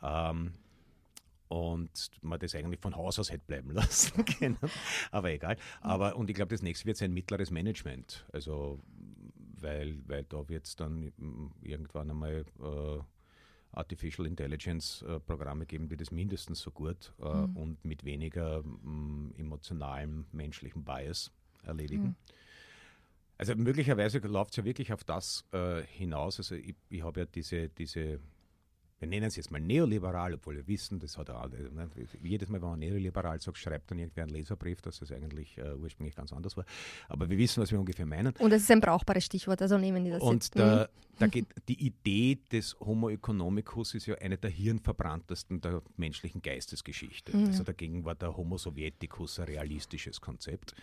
Ähm, 0.03 0.53
und 1.47 2.11
man 2.21 2.39
das 2.39 2.55
eigentlich 2.55 2.79
von 2.79 2.95
Haus 2.95 3.19
aus 3.19 3.31
hätte 3.31 3.45
bleiben 3.45 3.71
lassen 3.73 4.23
können. 4.25 4.57
Aber 5.11 5.31
egal. 5.31 5.57
Aber 5.81 6.15
und 6.15 6.29
ich 6.29 6.35
glaube, 6.35 6.49
das 6.49 6.61
nächste 6.61 6.85
wird 6.85 6.97
sein 6.97 7.13
mittleres 7.13 7.51
Management. 7.51 8.25
Also 8.31 8.79
weil, 9.61 9.97
weil 10.07 10.23
da 10.23 10.47
wird 10.49 10.65
es 10.65 10.75
dann 10.75 11.11
irgendwann 11.61 12.09
einmal 12.09 12.45
äh, 12.59 12.99
Artificial 13.73 14.27
Intelligence 14.27 15.03
äh, 15.07 15.19
Programme 15.19 15.65
geben, 15.65 15.87
die 15.87 15.97
das 15.97 16.11
mindestens 16.11 16.59
so 16.59 16.71
gut 16.71 17.13
äh, 17.21 17.33
mhm. 17.33 17.57
und 17.57 17.85
mit 17.85 18.03
weniger 18.03 18.63
mh, 18.63 19.37
emotionalem 19.37 20.25
menschlichen 20.31 20.83
Bias 20.83 21.31
erledigen. 21.63 22.03
Mhm. 22.03 22.15
Also 23.37 23.55
möglicherweise 23.55 24.19
läuft 24.19 24.51
es 24.51 24.57
ja 24.57 24.65
wirklich 24.65 24.93
auf 24.93 25.03
das 25.03 25.45
äh, 25.51 25.81
hinaus. 25.83 26.37
Also 26.37 26.55
ich, 26.55 26.75
ich 26.89 27.01
habe 27.01 27.21
ja 27.21 27.25
diese, 27.25 27.69
diese 27.69 28.19
wir 29.01 29.07
nennen 29.07 29.25
es 29.25 29.35
jetzt 29.35 29.49
mal 29.49 29.59
neoliberal, 29.59 30.35
obwohl 30.35 30.57
wir 30.57 30.67
wissen, 30.67 30.99
das 30.99 31.17
hat 31.17 31.29
er 31.29 31.49
ne, 31.49 31.89
jedes 32.21 32.49
Mal, 32.49 32.61
wenn 32.61 32.69
man 32.69 32.79
neoliberal 32.79 33.41
sagt, 33.41 33.57
schreibt 33.57 33.89
dann 33.89 33.97
irgendwer 33.97 34.25
einen 34.25 34.33
Leserbrief, 34.33 34.79
dass 34.81 35.01
es 35.01 35.11
eigentlich 35.11 35.57
äh, 35.57 35.73
ursprünglich 35.73 36.15
ganz 36.15 36.31
anders 36.31 36.55
war. 36.55 36.65
Aber 37.09 37.27
wir 37.27 37.35
wissen, 37.35 37.63
was 37.63 37.71
wir 37.71 37.79
ungefähr 37.79 38.05
meinen. 38.05 38.31
Und 38.37 38.51
es 38.53 38.61
ist 38.61 38.71
ein 38.71 38.79
brauchbares 38.79 39.25
Stichwort, 39.25 39.59
also 39.59 39.79
nehmen 39.79 40.05
die 40.05 40.11
das 40.11 40.21
Und 40.21 40.43
jetzt. 40.43 40.55
Da, 40.55 40.83
mhm. 40.83 41.17
da 41.17 41.27
geht, 41.27 41.47
die 41.67 41.83
Idee 41.83 42.37
des 42.51 42.79
Homo 42.79 43.09
economicus 43.09 43.95
ist 43.95 44.05
ja 44.05 44.13
eine 44.19 44.37
der 44.37 44.51
hirnverbranntesten 44.51 45.61
der 45.61 45.81
menschlichen 45.97 46.43
Geistesgeschichte. 46.43 47.35
Mhm. 47.35 47.47
Also 47.47 47.63
dagegen 47.63 48.05
war 48.05 48.13
der 48.13 48.37
Homo 48.37 48.59
sovieticus 48.59 49.39
ein 49.39 49.45
realistisches 49.45 50.21
Konzept. 50.21 50.75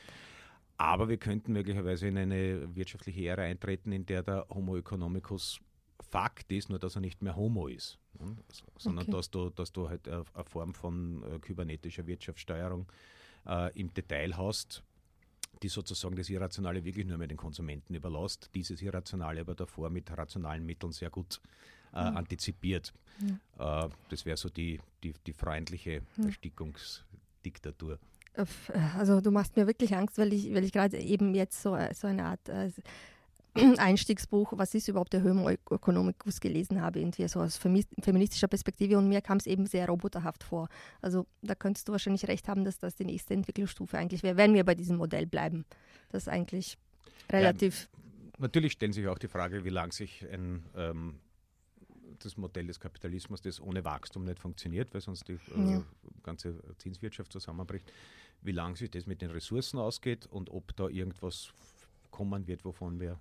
Aber 0.77 1.09
wir 1.09 1.19
könnten 1.19 1.53
möglicherweise 1.53 2.09
in 2.09 2.19
eine 2.19 2.75
wirtschaftliche 2.75 3.27
Ära 3.29 3.43
eintreten, 3.43 3.93
in 3.93 4.07
der 4.07 4.25
der 4.25 4.47
Homo 4.49 4.77
economicus 4.77 5.61
Fakt 6.01 6.51
ist, 6.53 6.71
nur 6.71 6.79
dass 6.79 6.95
er 6.95 7.01
nicht 7.01 7.23
mehr 7.23 7.37
Homo 7.37 7.67
ist, 7.67 7.99
ne? 8.19 8.37
sondern 8.79 9.05
okay. 9.05 9.17
dass, 9.17 9.31
du, 9.31 9.51
dass 9.51 9.73
du 9.73 9.89
halt 9.89 10.09
eine, 10.09 10.25
Form 10.45 10.75
von 10.75 11.23
äh, 11.25 11.39
kybernetischer 11.39 12.07
Wirtschaftssteuerung 12.07 12.87
äh, 13.47 13.79
im 13.79 13.93
Detail 13.93 14.37
hast, 14.37 14.83
die 15.63 15.69
sozusagen 15.69 16.17
das 16.17 16.31
Irrationale 16.31 16.85
wirklich 16.85 17.07
nur 17.07 17.19
mehr 17.19 17.27
den 17.27 17.37
Konsumenten 17.37 17.95
überlässt, 17.95 18.51
dieses 18.55 18.81
Irrationale 18.81 19.41
aber 19.41 19.55
davor 19.55 19.91
mit 19.91 20.11
rationalen 20.17 20.65
Mitteln 20.65 20.93
sehr 20.93 21.11
gut 21.11 21.41
äh, 21.93 22.11
mhm. 22.11 22.17
antizipiert. 22.17 22.93
Mhm. 23.21 23.41
Äh, 23.59 23.89
das 24.09 24.25
wäre 24.25 24.37
so 24.37 24.49
die, 24.49 24.81
die, 25.03 25.15
die 25.27 25.33
freundliche 25.33 26.03
mhm. 26.17 26.27
Erstickungsdiktatur. 26.27 27.99
Also 28.97 29.21
du 29.21 29.33
machst 29.33 29.57
mir 29.57 29.67
wirklich 29.67 29.97
Angst, 29.97 30.17
weil 30.17 30.33
ich, 30.33 30.55
weil 30.55 30.63
ich 30.63 30.73
gerade 30.73 30.97
eben 30.99 31.35
jetzt 31.35 31.61
so, 31.61 31.77
so 31.93 32.07
eine 32.07 32.25
Art 32.25 32.49
äh, 32.49 32.71
Einstiegsbuch, 33.79 34.53
was 34.57 34.75
ist 34.75 34.89
überhaupt 34.89 35.13
der 35.13 35.23
Homo 35.23 35.49
economicus 35.49 36.41
gelesen 36.41 36.81
habe, 36.81 37.01
irgendwie 37.01 37.27
so 37.29 37.41
aus 37.41 37.57
feministischer 37.57 38.49
Perspektive 38.49 38.99
und 38.99 39.09
mir 39.09 39.21
kam 39.21 39.39
es 39.39 39.47
eben 39.47 39.67
sehr 39.67 39.87
roboterhaft 39.87 40.45
vor. 40.45 40.69
Also 41.01 41.27
da 41.43 41.55
könntest 41.55 41.89
du 41.89 41.93
wahrscheinlich 41.93 42.27
recht 42.29 42.49
haben, 42.49 42.65
dass 42.65 42.79
das 42.79 42.95
die 42.95 43.05
nächste 43.05 43.35
Entwicklungsstufe 43.35 43.97
eigentlich 43.99 44.23
wäre, 44.23 44.37
wenn 44.37 44.55
wir 44.55 44.65
bei 44.65 44.75
diesem 44.75 44.97
Modell 44.97 45.27
bleiben. 45.27 45.65
Das 46.11 46.25
ist 46.25 46.29
eigentlich 46.29 46.79
relativ. 47.31 47.89
Ja, 47.93 48.39
natürlich 48.39 48.73
stellen 48.73 48.93
sich 48.93 49.07
auch 49.09 49.19
die 49.19 49.29
Frage, 49.29 49.65
wie 49.65 49.71
lange 49.71 49.93
sich 49.93 50.25
ein 50.31 50.65
ähm, 50.77 51.21
das 52.19 52.37
Modell 52.37 52.67
des 52.67 52.81
Kapitalismus, 52.81 53.43
das 53.43 53.61
ohne 53.61 53.85
Wachstum 53.85 54.25
nicht 54.25 54.39
funktioniert, 54.39 54.93
weil 54.93 55.01
sonst 55.01 55.29
die 55.29 55.39
äh, 55.55 55.73
ja. 55.73 55.85
ganze 56.23 56.61
Zinswirtschaft 56.79 57.33
zusammenbricht, 57.33 57.93
wie 58.43 58.53
lange 58.53 58.77
sich 58.77 58.91
das 58.91 59.07
mit 59.07 59.23
den 59.23 59.31
Ressourcen 59.31 59.79
ausgeht 59.79 60.27
und 60.27 60.51
ob 60.51 60.75
da 60.77 60.89
irgendwas 60.89 61.53
kommen 62.11 62.47
wird, 62.47 62.65
wovon 62.65 63.01
wir 63.01 63.19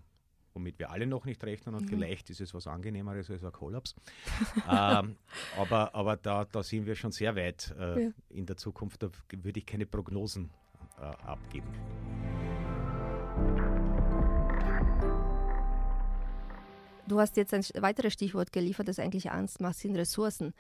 womit 0.58 0.80
wir 0.80 0.90
alle 0.90 1.06
noch 1.06 1.26
nicht 1.26 1.44
rechnen 1.44 1.76
und 1.76 1.84
mhm. 1.84 1.90
vielleicht 1.90 2.32
ist 2.32 2.42
es 2.42 2.54
was 2.56 2.66
Angenehmeres 2.66 3.30
als 3.30 3.44
ein 3.44 3.52
Kollaps. 3.52 3.94
ähm, 4.70 5.16
aber 5.56 5.94
aber 5.94 6.18
da, 6.18 6.46
da 6.46 6.64
sind 6.64 6.88
wir 6.88 6.96
schon 6.96 7.12
sehr 7.12 7.36
weit 7.36 7.76
äh, 7.80 8.06
ja. 8.06 8.10
in 8.30 8.48
der 8.48 8.58
Zukunft, 8.58 9.04
da 9.04 9.10
würde 9.32 9.60
ich 9.60 9.66
keine 9.68 9.86
Prognosen 9.86 10.50
äh, 11.00 11.04
abgeben. 11.04 11.68
Du 17.08 17.20
hast 17.20 17.38
jetzt 17.38 17.54
ein 17.54 17.64
weiteres 17.82 18.14
Stichwort 18.14 18.52
geliefert, 18.52 18.88
das 18.88 19.00
eigentlich 19.00 19.32
Angst 19.32 19.62
macht, 19.62 19.78
sind 19.78 19.96
Ressourcen. 19.96 20.54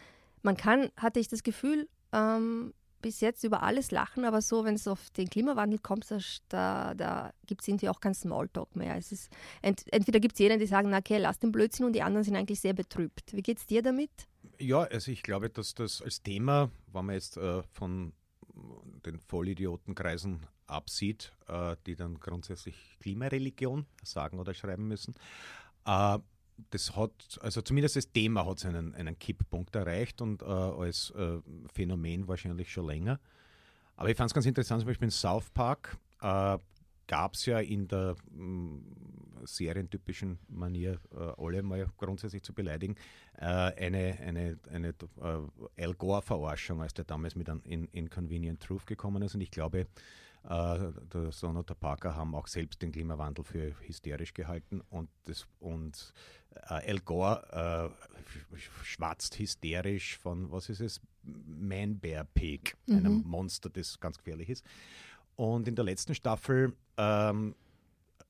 Man 0.43 0.55
kann, 0.55 0.89
hatte 0.95 1.19
ich 1.19 1.27
das 1.27 1.43
Gefühl, 1.43 1.89
ähm, 2.13 2.73
bis 3.01 3.21
jetzt 3.21 3.43
über 3.43 3.63
alles 3.63 3.91
lachen, 3.91 4.25
aber 4.25 4.41
so, 4.41 4.63
wenn 4.65 4.75
es 4.75 4.87
auf 4.87 5.09
den 5.11 5.29
Klimawandel 5.29 5.79
kommt, 5.79 6.07
da, 6.49 6.93
da 6.93 7.33
gibt 7.45 7.61
es 7.61 7.67
irgendwie 7.67 7.89
auch 7.89 7.99
keinen 7.99 8.13
Smalltalk 8.13 8.75
mehr. 8.75 8.95
Es 8.97 9.11
ist, 9.11 9.29
ent, 9.61 9.83
entweder 9.91 10.19
gibt 10.19 10.33
es 10.33 10.39
jenen, 10.39 10.59
die 10.59 10.65
sagen, 10.65 10.89
na 10.89 10.97
okay, 10.97 11.17
lass 11.17 11.39
den 11.39 11.51
Blödsinn 11.51 11.85
und 11.85 11.93
die 11.93 12.01
anderen 12.01 12.23
sind 12.23 12.35
eigentlich 12.35 12.59
sehr 12.59 12.73
betrübt. 12.73 13.33
Wie 13.33 13.41
geht 13.41 13.59
es 13.59 13.65
dir 13.65 13.81
damit? 13.81 14.11
Ja, 14.59 14.81
also 14.81 15.11
ich 15.11 15.23
glaube, 15.23 15.49
dass 15.49 15.73
das 15.73 16.01
als 16.01 16.21
Thema, 16.23 16.71
wenn 16.91 17.05
man 17.05 17.15
jetzt 17.15 17.37
äh, 17.37 17.61
von 17.63 18.13
den 19.05 19.19
Vollidiotenkreisen 19.19 20.45
absieht, 20.65 21.33
äh, 21.47 21.75
die 21.85 21.95
dann 21.95 22.19
grundsätzlich 22.19 22.97
Klimareligion 22.99 23.85
sagen 24.03 24.39
oder 24.39 24.53
schreiben 24.53 24.87
müssen, 24.87 25.15
äh, 25.85 26.19
das 26.71 26.95
hat, 26.95 27.39
also 27.41 27.61
zumindest 27.61 27.95
das 27.95 28.11
Thema 28.11 28.45
hat 28.45 28.65
einen, 28.65 28.95
einen 28.95 29.17
Kipppunkt 29.17 29.75
erreicht 29.75 30.21
und 30.21 30.41
äh, 30.41 30.45
als 30.45 31.11
äh, 31.11 31.39
Phänomen 31.73 32.27
wahrscheinlich 32.27 32.71
schon 32.71 32.87
länger. 32.87 33.19
Aber 33.95 34.09
ich 34.09 34.17
fand 34.17 34.29
es 34.29 34.33
ganz 34.33 34.45
interessant, 34.45 34.81
zum 34.81 34.87
Beispiel 34.87 35.07
in 35.07 35.11
South 35.11 35.49
Park 35.51 35.97
äh, 36.21 36.57
gab 37.07 37.33
es 37.33 37.45
ja 37.45 37.59
in 37.59 37.87
der 37.87 38.15
mh, 38.31 38.43
mm, 38.43 38.81
serientypischen 39.45 40.39
Manier, 40.49 40.99
äh, 41.11 41.41
alle 41.41 41.63
mal 41.63 41.87
grundsätzlich 41.97 42.43
zu 42.43 42.53
beleidigen, 42.53 42.95
äh, 43.37 43.45
eine, 43.45 44.17
eine, 44.19 44.59
eine 44.71 44.89
äh, 44.89 45.83
Al 45.83 45.93
Gore-Verarschung, 45.93 46.81
als 46.81 46.93
der 46.93 47.05
damals 47.05 47.35
mit 47.35 47.47
in 47.63 47.85
Inconvenient 47.85 48.61
Truth 48.61 48.85
gekommen 48.85 49.21
ist. 49.23 49.35
Und 49.35 49.41
ich 49.41 49.51
glaube, 49.51 49.87
der 50.49 51.31
Son 51.31 51.57
und 51.57 51.69
der 51.69 51.75
Parker 51.75 52.15
haben 52.15 52.33
auch 52.33 52.47
selbst 52.47 52.81
den 52.81 52.91
Klimawandel 52.91 53.43
für 53.43 53.73
hysterisch 53.81 54.33
gehalten 54.33 54.81
und, 54.89 55.09
das, 55.25 55.45
und 55.59 56.13
äh, 56.69 56.89
Al 56.91 56.99
Gore 56.99 57.91
äh, 57.93 58.47
schwatzt 58.83 59.37
hysterisch 59.39 60.17
von, 60.17 60.51
was 60.51 60.69
ist 60.69 60.79
es, 60.79 61.01
Man 61.23 61.99
Bear 61.99 62.23
Pig, 62.23 62.75
mhm. 62.85 62.97
einem 62.97 63.23
Monster, 63.25 63.69
das 63.69 63.99
ganz 63.99 64.17
gefährlich 64.17 64.49
ist. 64.49 64.65
Und 65.35 65.67
in 65.67 65.75
der 65.75 65.85
letzten 65.85 66.15
Staffel 66.15 66.73
ähm, 66.97 67.53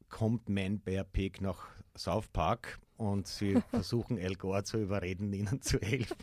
kommt 0.10 0.50
Man 0.50 0.80
Bear 0.80 1.04
Pig 1.04 1.40
nach 1.42 1.68
South 1.96 2.28
Park 2.30 2.80
und 2.98 3.28
sie 3.28 3.62
versuchen 3.70 4.20
Al 4.20 4.36
Gore 4.36 4.64
zu 4.64 4.80
überreden, 4.80 5.32
ihnen 5.32 5.62
zu 5.62 5.80
helfen. 5.80 6.18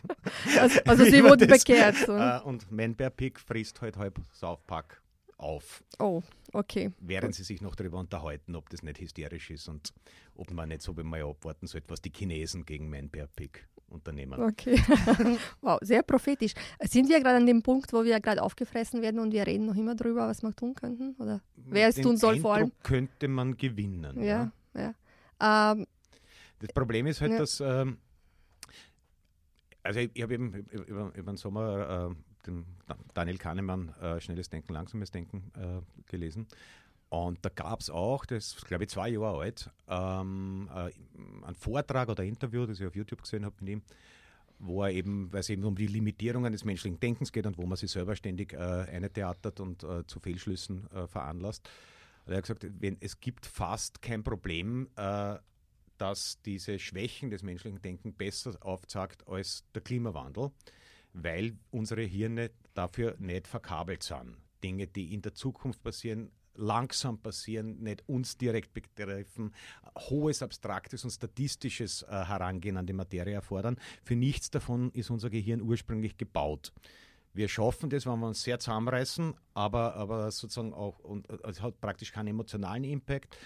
Also, 0.59 0.79
also 0.85 1.05
sie 1.05 1.23
wurden 1.23 1.47
bekehrt. 1.47 1.95
So. 1.95 2.11
Äh, 2.11 2.41
und 2.41 2.69
Man 2.69 2.95
Bear 2.95 3.11
Pig 3.11 3.39
frisst 3.39 3.81
halt 3.81 3.95
halb 3.95 4.19
South 4.33 4.59
Park 4.67 5.01
auf. 5.37 5.83
Oh, 5.99 6.21
okay. 6.53 6.91
Während 6.99 7.29
Gut. 7.31 7.35
sie 7.35 7.43
sich 7.43 7.61
noch 7.61 7.75
darüber 7.75 7.99
unterhalten, 7.99 8.55
ob 8.55 8.69
das 8.69 8.83
nicht 8.83 8.99
hysterisch 8.99 9.49
ist 9.51 9.67
und 9.67 9.93
ob 10.35 10.51
man 10.51 10.69
nicht 10.69 10.81
so 10.81 10.93
mal 10.93 11.23
abwarten 11.23 11.67
sollte, 11.67 11.89
was 11.89 12.01
die 12.01 12.11
Chinesen 12.13 12.65
gegen 12.65 12.89
Man 12.89 13.09
Bear 13.09 13.27
Pig 13.27 13.67
unternehmen. 13.87 14.41
Okay. 14.41 14.75
wow, 15.61 15.77
sehr 15.81 16.03
prophetisch. 16.03 16.53
Sind 16.81 17.09
wir 17.09 17.19
gerade 17.19 17.37
an 17.37 17.45
dem 17.45 17.61
Punkt, 17.61 17.93
wo 17.93 18.03
wir 18.03 18.19
gerade 18.19 18.41
aufgefressen 18.41 19.01
werden 19.01 19.19
und 19.19 19.31
wir 19.31 19.45
reden 19.45 19.65
noch 19.65 19.75
immer 19.75 19.95
darüber, 19.95 20.27
was 20.27 20.41
wir 20.41 20.53
tun 20.55 20.73
könnten? 20.73 21.15
Oder 21.19 21.41
wer 21.55 21.87
es 21.87 21.95
tun 21.95 22.17
soll 22.17 22.35
Eindruck 22.35 22.41
vor 22.41 22.55
allem? 22.55 22.71
könnte 22.83 23.27
man 23.27 23.55
gewinnen. 23.57 24.21
Ja, 24.23 24.51
ja. 24.73 24.93
ja. 25.39 25.71
Ähm, 25.73 25.85
das 26.59 26.73
Problem 26.73 27.07
ist 27.07 27.21
halt, 27.21 27.33
ja. 27.33 27.37
dass 27.37 27.59
ähm, 27.59 27.97
also 29.83 29.99
ich, 29.99 30.09
ich 30.13 30.23
habe 30.23 30.33
eben 30.33 30.53
über, 30.53 31.11
über 31.13 31.31
den 31.31 31.37
Sommer 31.37 32.15
den 32.45 32.65
Daniel 33.13 33.37
Kahnemann 33.37 33.89
äh, 34.01 34.19
Schnelles 34.19 34.49
Denken, 34.49 34.73
Langsames 34.73 35.11
Denken 35.11 35.51
äh, 35.55 35.81
gelesen. 36.09 36.47
Und 37.09 37.39
da 37.43 37.49
gab 37.49 37.81
es 37.81 37.89
auch, 37.89 38.25
das 38.25 38.53
ist 38.53 38.65
glaube 38.65 38.85
ich 38.85 38.89
zwei 38.89 39.09
Jahre 39.09 39.39
alt, 39.39 39.69
ähm, 39.87 40.69
äh, 40.73 40.91
ein 41.45 41.55
Vortrag 41.55 42.09
oder 42.09 42.23
Interview, 42.23 42.65
das 42.65 42.79
ich 42.79 42.85
auf 42.85 42.95
YouTube 42.95 43.21
gesehen 43.21 43.45
habe 43.45 43.55
mit 43.59 43.69
ihm, 43.69 43.81
wo 44.59 44.83
er 44.83 44.91
eben, 44.91 45.31
weil 45.31 45.41
es 45.41 45.49
eben 45.49 45.63
um 45.63 45.75
die 45.75 45.87
Limitierungen 45.87 46.51
des 46.51 46.65
menschlichen 46.65 46.99
Denkens 46.99 47.31
geht 47.31 47.45
und 47.45 47.57
wo 47.57 47.65
man 47.65 47.77
sich 47.77 47.91
selber 47.91 48.15
ständig 48.15 48.53
äh, 48.53 48.57
eintheatert 48.57 49.59
und 49.59 49.83
äh, 49.83 50.05
zu 50.07 50.19
Fehlschlüssen 50.19 50.89
äh, 50.91 51.07
veranlasst. 51.07 51.69
Und 52.25 52.33
er 52.33 52.37
hat 52.37 52.43
gesagt, 52.45 52.67
wenn, 52.79 52.97
es 53.01 53.19
gibt 53.19 53.45
fast 53.45 54.01
kein 54.01 54.23
Problem, 54.23 54.89
äh, 54.95 55.37
dass 55.97 56.41
diese 56.41 56.79
Schwächen 56.79 57.29
des 57.29 57.43
menschlichen 57.43 57.81
Denkens 57.81 58.15
besser 58.17 58.57
aufzeigt 58.61 59.27
als 59.27 59.63
der 59.73 59.81
Klimawandel 59.81 60.51
weil 61.15 61.57
unsere 61.71 62.03
Hirne 62.03 62.51
dafür 62.73 63.15
nicht 63.19 63.47
verkabelt 63.47 64.03
sind. 64.03 64.37
Dinge, 64.63 64.87
die 64.87 65.13
in 65.13 65.21
der 65.21 65.33
Zukunft 65.33 65.81
passieren, 65.81 66.31
langsam 66.55 67.17
passieren, 67.17 67.81
nicht 67.81 68.07
uns 68.07 68.37
direkt 68.37 68.73
betreffen, 68.73 69.53
hohes 69.97 70.41
abstraktes 70.41 71.03
und 71.03 71.11
statistisches 71.11 72.03
äh, 72.03 72.25
Herangehen 72.25 72.77
an 72.77 72.85
die 72.85 72.93
Materie 72.93 73.33
erfordern. 73.33 73.77
Für 74.03 74.15
nichts 74.15 74.49
davon 74.49 74.91
ist 74.91 75.09
unser 75.09 75.29
Gehirn 75.29 75.61
ursprünglich 75.61 76.17
gebaut. 76.17 76.73
Wir 77.33 77.49
schaffen 77.49 77.89
das, 77.89 78.05
wenn 78.05 78.19
wir 78.19 78.27
uns 78.27 78.43
sehr 78.43 78.59
zusammenreißen, 78.59 79.33
aber, 79.53 79.95
aber 79.95 80.31
sozusagen 80.31 80.73
auch, 80.73 80.99
und 80.99 81.29
äh, 81.29 81.37
es 81.47 81.61
hat 81.61 81.79
praktisch 81.81 82.11
keinen 82.11 82.27
emotionalen 82.27 82.83
Impact. 82.83 83.37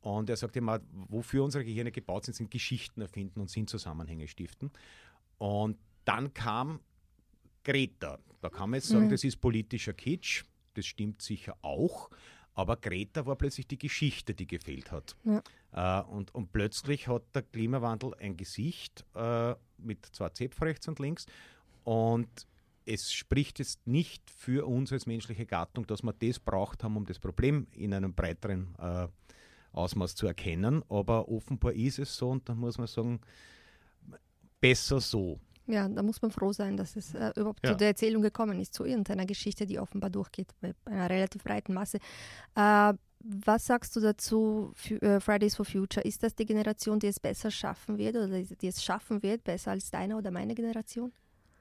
Und 0.00 0.30
er 0.30 0.36
sagt 0.36 0.56
immer, 0.56 0.80
wofür 0.92 1.42
unsere 1.42 1.64
Gehirne 1.64 1.90
gebaut 1.90 2.24
sind, 2.24 2.34
sind 2.34 2.50
Geschichten 2.50 3.00
erfinden 3.00 3.40
und 3.40 3.50
Sinnzusammenhänge 3.50 4.28
stiften. 4.28 4.70
Und 5.38 5.76
dann 6.04 6.32
kam 6.34 6.80
Greta. 7.68 8.18
Da 8.40 8.48
kann 8.48 8.70
man 8.70 8.78
jetzt 8.78 8.88
sagen, 8.88 9.06
mhm. 9.06 9.10
das 9.10 9.24
ist 9.24 9.40
politischer 9.42 9.92
Kitsch. 9.92 10.44
Das 10.72 10.86
stimmt 10.86 11.20
sicher 11.20 11.54
auch. 11.60 12.08
Aber 12.54 12.76
Greta 12.76 13.26
war 13.26 13.36
plötzlich 13.36 13.66
die 13.66 13.78
Geschichte, 13.78 14.34
die 14.34 14.46
gefehlt 14.46 14.90
hat. 14.90 15.16
Ja. 15.24 16.00
Äh, 16.00 16.06
und, 16.08 16.34
und 16.34 16.50
plötzlich 16.50 17.08
hat 17.08 17.22
der 17.34 17.42
Klimawandel 17.42 18.14
ein 18.14 18.36
Gesicht 18.36 19.04
äh, 19.14 19.54
mit 19.76 20.06
zwei 20.06 20.30
Zepf 20.30 20.62
rechts 20.62 20.88
und 20.88 20.98
links. 20.98 21.26
Und 21.84 22.46
es 22.86 23.12
spricht 23.12 23.58
jetzt 23.58 23.86
nicht 23.86 24.30
für 24.30 24.66
uns 24.66 24.90
als 24.90 25.04
menschliche 25.04 25.44
Gattung, 25.44 25.86
dass 25.86 26.02
wir 26.02 26.14
das 26.14 26.38
braucht 26.38 26.82
haben, 26.82 26.96
um 26.96 27.04
das 27.04 27.18
Problem 27.18 27.66
in 27.72 27.92
einem 27.92 28.14
breiteren 28.14 28.74
äh, 28.78 29.08
Ausmaß 29.72 30.14
zu 30.14 30.26
erkennen. 30.26 30.82
Aber 30.88 31.28
offenbar 31.28 31.74
ist 31.74 31.98
es 31.98 32.16
so 32.16 32.30
und 32.30 32.48
dann 32.48 32.58
muss 32.58 32.78
man 32.78 32.86
sagen, 32.86 33.20
besser 34.58 35.00
so. 35.00 35.38
Ja, 35.68 35.86
da 35.86 36.02
muss 36.02 36.22
man 36.22 36.30
froh 36.30 36.52
sein, 36.52 36.76
dass 36.78 36.96
es 36.96 37.14
äh, 37.14 37.30
überhaupt 37.36 37.60
Ja. 37.64 37.72
zu 37.72 37.76
der 37.76 37.88
Erzählung 37.88 38.22
gekommen 38.22 38.58
ist, 38.58 38.72
zu 38.74 38.84
irgendeiner 38.84 39.26
Geschichte, 39.26 39.66
die 39.66 39.78
offenbar 39.78 40.08
durchgeht 40.10 40.48
bei 40.60 40.74
einer 40.86 41.10
relativ 41.10 41.44
breiten 41.44 41.74
Masse. 41.74 41.98
Äh, 42.54 42.94
was 43.20 43.66
sagst 43.66 43.94
du 43.96 44.00
dazu, 44.00 44.72
äh, 45.02 45.20
Fridays 45.20 45.56
for 45.56 45.66
Future? 45.66 46.04
Ist 46.06 46.22
das 46.22 46.34
die 46.34 46.46
Generation, 46.46 46.98
die 47.00 47.08
es 47.08 47.20
besser 47.20 47.50
schaffen 47.50 47.98
wird 47.98 48.16
oder 48.16 48.28
die 48.28 48.56
die 48.56 48.68
es 48.68 48.82
schaffen 48.82 49.22
wird, 49.22 49.44
besser 49.44 49.72
als 49.72 49.90
deine 49.90 50.16
oder 50.16 50.30
meine 50.30 50.54
Generation? 50.54 51.12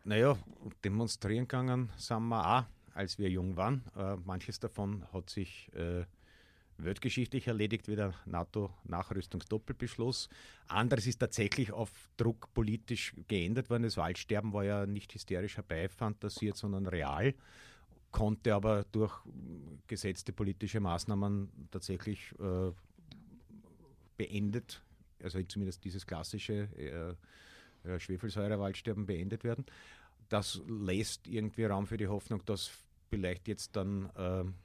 Naja, 0.05 0.37
demonstrieren 0.85 1.47
gegangen 1.47 1.89
sind 1.97 2.27
wir 2.29 2.59
auch, 2.59 2.63
als 2.93 3.17
wir 3.17 3.29
jung 3.29 3.57
waren. 3.57 3.83
Äh, 3.97 4.15
manches 4.23 4.59
davon 4.59 5.03
hat 5.11 5.29
sich 5.29 5.69
äh, 5.75 6.05
weltgeschichtlich 6.77 7.48
erledigt, 7.48 7.88
wie 7.88 7.96
der 7.96 8.13
NATO-Nachrüstungsdoppelbeschluss. 8.25 10.29
Anderes 10.67 11.07
ist 11.07 11.19
tatsächlich 11.19 11.72
auf 11.72 11.91
Druck 12.17 12.53
politisch 12.53 13.13
geändert 13.27 13.69
worden. 13.69 13.84
Das 13.84 13.98
Waldsterben 13.98 14.53
war 14.53 14.63
ja 14.63 14.86
nicht 14.86 15.13
hysterisch 15.13 15.57
herbeifantasiert, 15.57 16.57
sondern 16.57 16.88
real, 16.88 17.34
konnte 18.12 18.53
aber 18.53 18.86
durch 18.91 19.13
gesetzte 19.88 20.34
politische 20.34 20.79
Maßnahmen 20.79 21.50
tatsächlich 21.72 22.34
äh, 22.39 22.72
beendet, 24.17 24.81
also 25.22 25.41
zumindest 25.43 25.84
dieses 25.84 26.05
klassische 26.05 26.69
äh, 26.77 27.15
äh, 27.88 28.00
Schwefelsäurewaldsterben 28.00 29.05
beendet 29.05 29.43
werden. 29.43 29.65
Das 30.29 30.62
lässt 30.67 31.27
irgendwie 31.27 31.65
Raum 31.65 31.88
für 31.88 31.98
die 31.98 32.07
Hoffnung, 32.07 32.43
dass 32.46 32.69
vielleicht 33.10 33.48
jetzt 33.48 33.75
dann 33.75 34.10
ähm, 34.17 34.55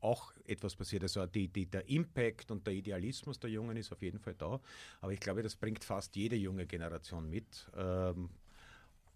auch 0.00 0.32
etwas 0.44 0.76
passiert. 0.76 1.02
Also 1.02 1.26
die, 1.26 1.48
die, 1.48 1.66
der 1.66 1.88
Impact 1.88 2.50
und 2.50 2.66
der 2.66 2.74
Idealismus 2.74 3.38
der 3.38 3.50
Jungen 3.50 3.76
ist 3.76 3.92
auf 3.92 4.02
jeden 4.02 4.18
Fall 4.18 4.34
da. 4.34 4.60
Aber 5.00 5.12
ich 5.12 5.20
glaube, 5.20 5.42
das 5.42 5.56
bringt 5.56 5.84
fast 5.84 6.16
jede 6.16 6.36
junge 6.36 6.66
Generation 6.66 7.28
mit. 7.28 7.70
Ähm, 7.76 8.30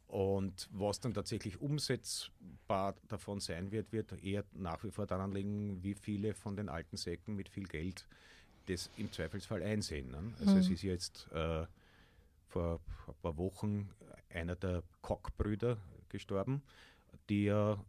und 0.08 0.68
was 0.72 1.00
dann 1.00 1.14
tatsächlich 1.14 1.60
umsetzbar 1.60 2.94
davon 3.08 3.40
sein 3.40 3.72
wird, 3.72 3.92
wird 3.92 4.12
eher 4.22 4.44
nach 4.52 4.84
wie 4.84 4.90
vor 4.90 5.06
daran 5.06 5.32
liegen, 5.32 5.82
wie 5.82 5.94
viele 5.94 6.34
von 6.34 6.56
den 6.56 6.68
alten 6.68 6.96
Säcken 6.98 7.34
mit 7.34 7.48
viel 7.48 7.64
Geld 7.64 8.06
das 8.66 8.90
im 8.96 9.10
Zweifelsfall 9.10 9.62
einsehen. 9.62 10.10
Ne? 10.10 10.34
Also 10.40 10.54
Mhm. 10.54 10.60
es 10.60 10.70
ist 10.70 10.82
jetzt 10.82 11.28
äh, 11.32 11.66
vor 12.48 12.80
ein 13.08 13.14
paar 13.22 13.38
Wochen 13.38 13.90
einer 14.28 14.54
der 14.56 14.82
Koch-Brüder 15.00 15.78
gestorben, 16.10 16.62
ja 17.30 17.82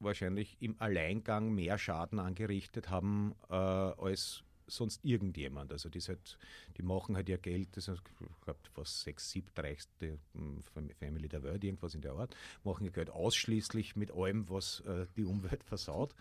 wahrscheinlich 0.00 0.56
im 0.60 0.76
Alleingang 0.80 1.52
mehr 1.54 1.78
Schaden 1.78 2.18
angerichtet 2.18 2.90
haben 2.90 3.34
äh, 3.50 3.54
als 3.54 4.42
sonst 4.66 5.04
irgendjemand. 5.04 5.72
Also 5.72 5.88
die, 5.88 6.00
halt, 6.00 6.38
die 6.76 6.82
machen 6.82 7.16
halt 7.16 7.28
ihr 7.28 7.38
Geld, 7.38 7.76
das 7.76 7.88
ist 7.88 8.02
ich 8.20 8.40
glaube 8.44 8.60
fast 8.74 9.00
sechs, 9.02 9.30
siebtreichste 9.30 10.18
hm, 10.34 10.62
Fam- 10.74 10.94
Family 10.98 11.28
der 11.28 11.42
Welt, 11.42 11.64
irgendwas 11.64 11.94
in 11.94 12.02
der 12.02 12.12
Art, 12.12 12.36
machen 12.64 12.84
ihr 12.84 12.92
Geld 12.92 13.10
ausschließlich 13.10 13.96
mit 13.96 14.10
allem, 14.10 14.48
was 14.48 14.80
äh, 14.80 15.06
die 15.16 15.24
Umwelt 15.24 15.64
versaut 15.64 16.14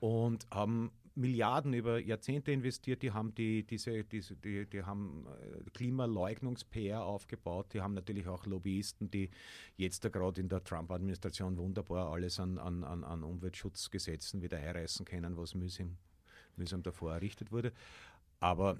und 0.00 0.46
haben 0.50 0.90
Milliarden 1.16 1.72
über 1.72 1.98
Jahrzehnte 1.98 2.52
investiert, 2.52 3.02
die 3.02 3.10
haben 3.10 3.34
die, 3.34 3.66
diese, 3.66 4.04
diese, 4.04 4.36
die, 4.36 4.66
die 4.66 4.82
haben 4.82 5.26
äh, 5.26 5.70
Klimaleugnungs-PR 5.70 7.02
aufgebaut, 7.02 7.72
die 7.72 7.80
haben 7.80 7.94
natürlich 7.94 8.28
auch 8.28 8.44
Lobbyisten, 8.44 9.10
die 9.10 9.30
jetzt 9.76 10.04
da 10.04 10.10
gerade 10.10 10.40
in 10.40 10.48
der 10.48 10.62
Trump-Administration 10.62 11.56
wunderbar 11.56 12.12
alles 12.12 12.38
an, 12.38 12.58
an, 12.58 12.84
an, 12.84 13.02
an 13.02 13.22
Umweltschutzgesetzen 13.22 14.42
wieder 14.42 14.58
einreißen 14.58 15.06
können, 15.06 15.36
was 15.38 15.54
mühsam, 15.54 15.96
mühsam 16.56 16.82
davor 16.82 17.14
errichtet 17.14 17.50
wurde. 17.50 17.72
Aber 18.40 18.78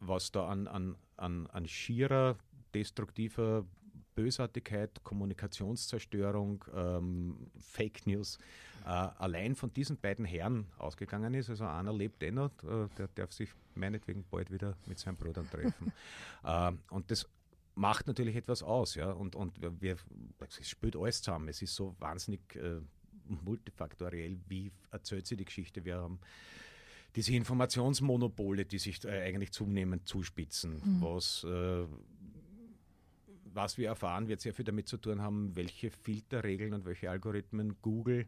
was 0.00 0.32
da 0.32 0.48
an, 0.48 0.66
an, 0.68 0.96
an, 1.18 1.46
an 1.48 1.68
schierer, 1.68 2.38
destruktiver 2.72 3.66
Bösartigkeit, 4.18 5.04
Kommunikationszerstörung, 5.04 6.64
ähm, 6.74 7.36
Fake 7.60 8.04
News 8.04 8.36
äh, 8.84 8.88
allein 8.88 9.54
von 9.54 9.72
diesen 9.72 9.96
beiden 9.96 10.24
Herren 10.24 10.66
ausgegangen 10.76 11.34
ist. 11.34 11.50
Also 11.50 11.66
einer 11.66 11.92
lebt 11.92 12.20
eh 12.24 12.32
noch, 12.32 12.50
äh, 12.64 12.88
der 12.98 13.06
darf 13.14 13.32
sich 13.32 13.50
meinetwegen 13.76 14.24
bald 14.28 14.50
wieder 14.50 14.76
mit 14.86 14.98
seinem 14.98 15.16
Bruder 15.16 15.48
treffen. 15.48 15.92
äh, 16.44 16.72
und 16.90 17.12
das 17.12 17.28
macht 17.76 18.08
natürlich 18.08 18.34
etwas 18.34 18.64
aus, 18.64 18.96
ja. 18.96 19.12
Und, 19.12 19.36
und 19.36 19.52
wir, 19.80 19.96
es 20.48 20.68
spielt 20.68 20.96
alles 20.96 21.22
zusammen. 21.22 21.46
Es 21.46 21.62
ist 21.62 21.76
so 21.76 21.94
wahnsinnig 22.00 22.40
äh, 22.56 22.80
multifaktoriell, 23.44 24.36
wie 24.48 24.72
erzählt 24.90 25.28
sie 25.28 25.36
die 25.36 25.44
Geschichte. 25.44 25.84
Wir 25.84 25.98
haben 25.98 26.18
diese 27.14 27.34
Informationsmonopole, 27.34 28.64
die 28.64 28.78
sich 28.78 29.04
äh, 29.04 29.22
eigentlich 29.22 29.52
zunehmend 29.52 30.08
zuspitzen, 30.08 30.82
was, 31.00 31.44
äh, 31.44 31.84
was 33.58 33.76
wir 33.76 33.88
erfahren, 33.88 34.28
wird 34.28 34.40
sehr 34.40 34.54
viel 34.54 34.64
damit 34.64 34.86
zu 34.86 34.98
tun 34.98 35.20
haben, 35.20 35.56
welche 35.56 35.90
Filterregeln 35.90 36.72
und 36.74 36.84
welche 36.84 37.10
Algorithmen 37.10 37.76
Google 37.82 38.26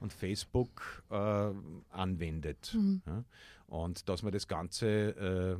und 0.00 0.10
Facebook 0.10 1.04
äh, 1.10 1.50
anwendet. 1.90 2.74
Ja? 3.06 3.24
Und 3.66 4.08
dass 4.08 4.22
man 4.22 4.32
das 4.32 4.48
Ganze 4.48 4.88
äh, 4.88 5.56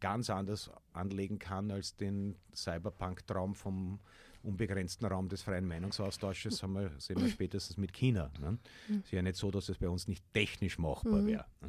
ganz 0.00 0.30
anders 0.30 0.68
anlegen 0.92 1.38
kann 1.38 1.70
als 1.70 1.94
den 1.94 2.34
Cyberpunk-Traum 2.52 3.54
vom 3.54 4.00
unbegrenzten 4.42 5.06
Raum 5.06 5.28
des 5.28 5.42
freien 5.42 5.66
Meinungsaustausches, 5.66 6.62
haben 6.64 6.72
wir, 6.72 6.90
sehen 6.98 7.20
wir 7.20 7.28
spätestens 7.38 7.76
mit 7.76 7.92
China. 7.92 8.32
Ne? 8.40 8.58
Ist 9.04 9.12
ja 9.12 9.22
nicht 9.22 9.36
so, 9.36 9.52
dass 9.52 9.68
es 9.68 9.78
bei 9.78 9.88
uns 9.88 10.08
nicht 10.08 10.24
technisch 10.34 10.76
machbar 10.76 11.24
wäre. 11.24 11.44
Ne? 11.60 11.68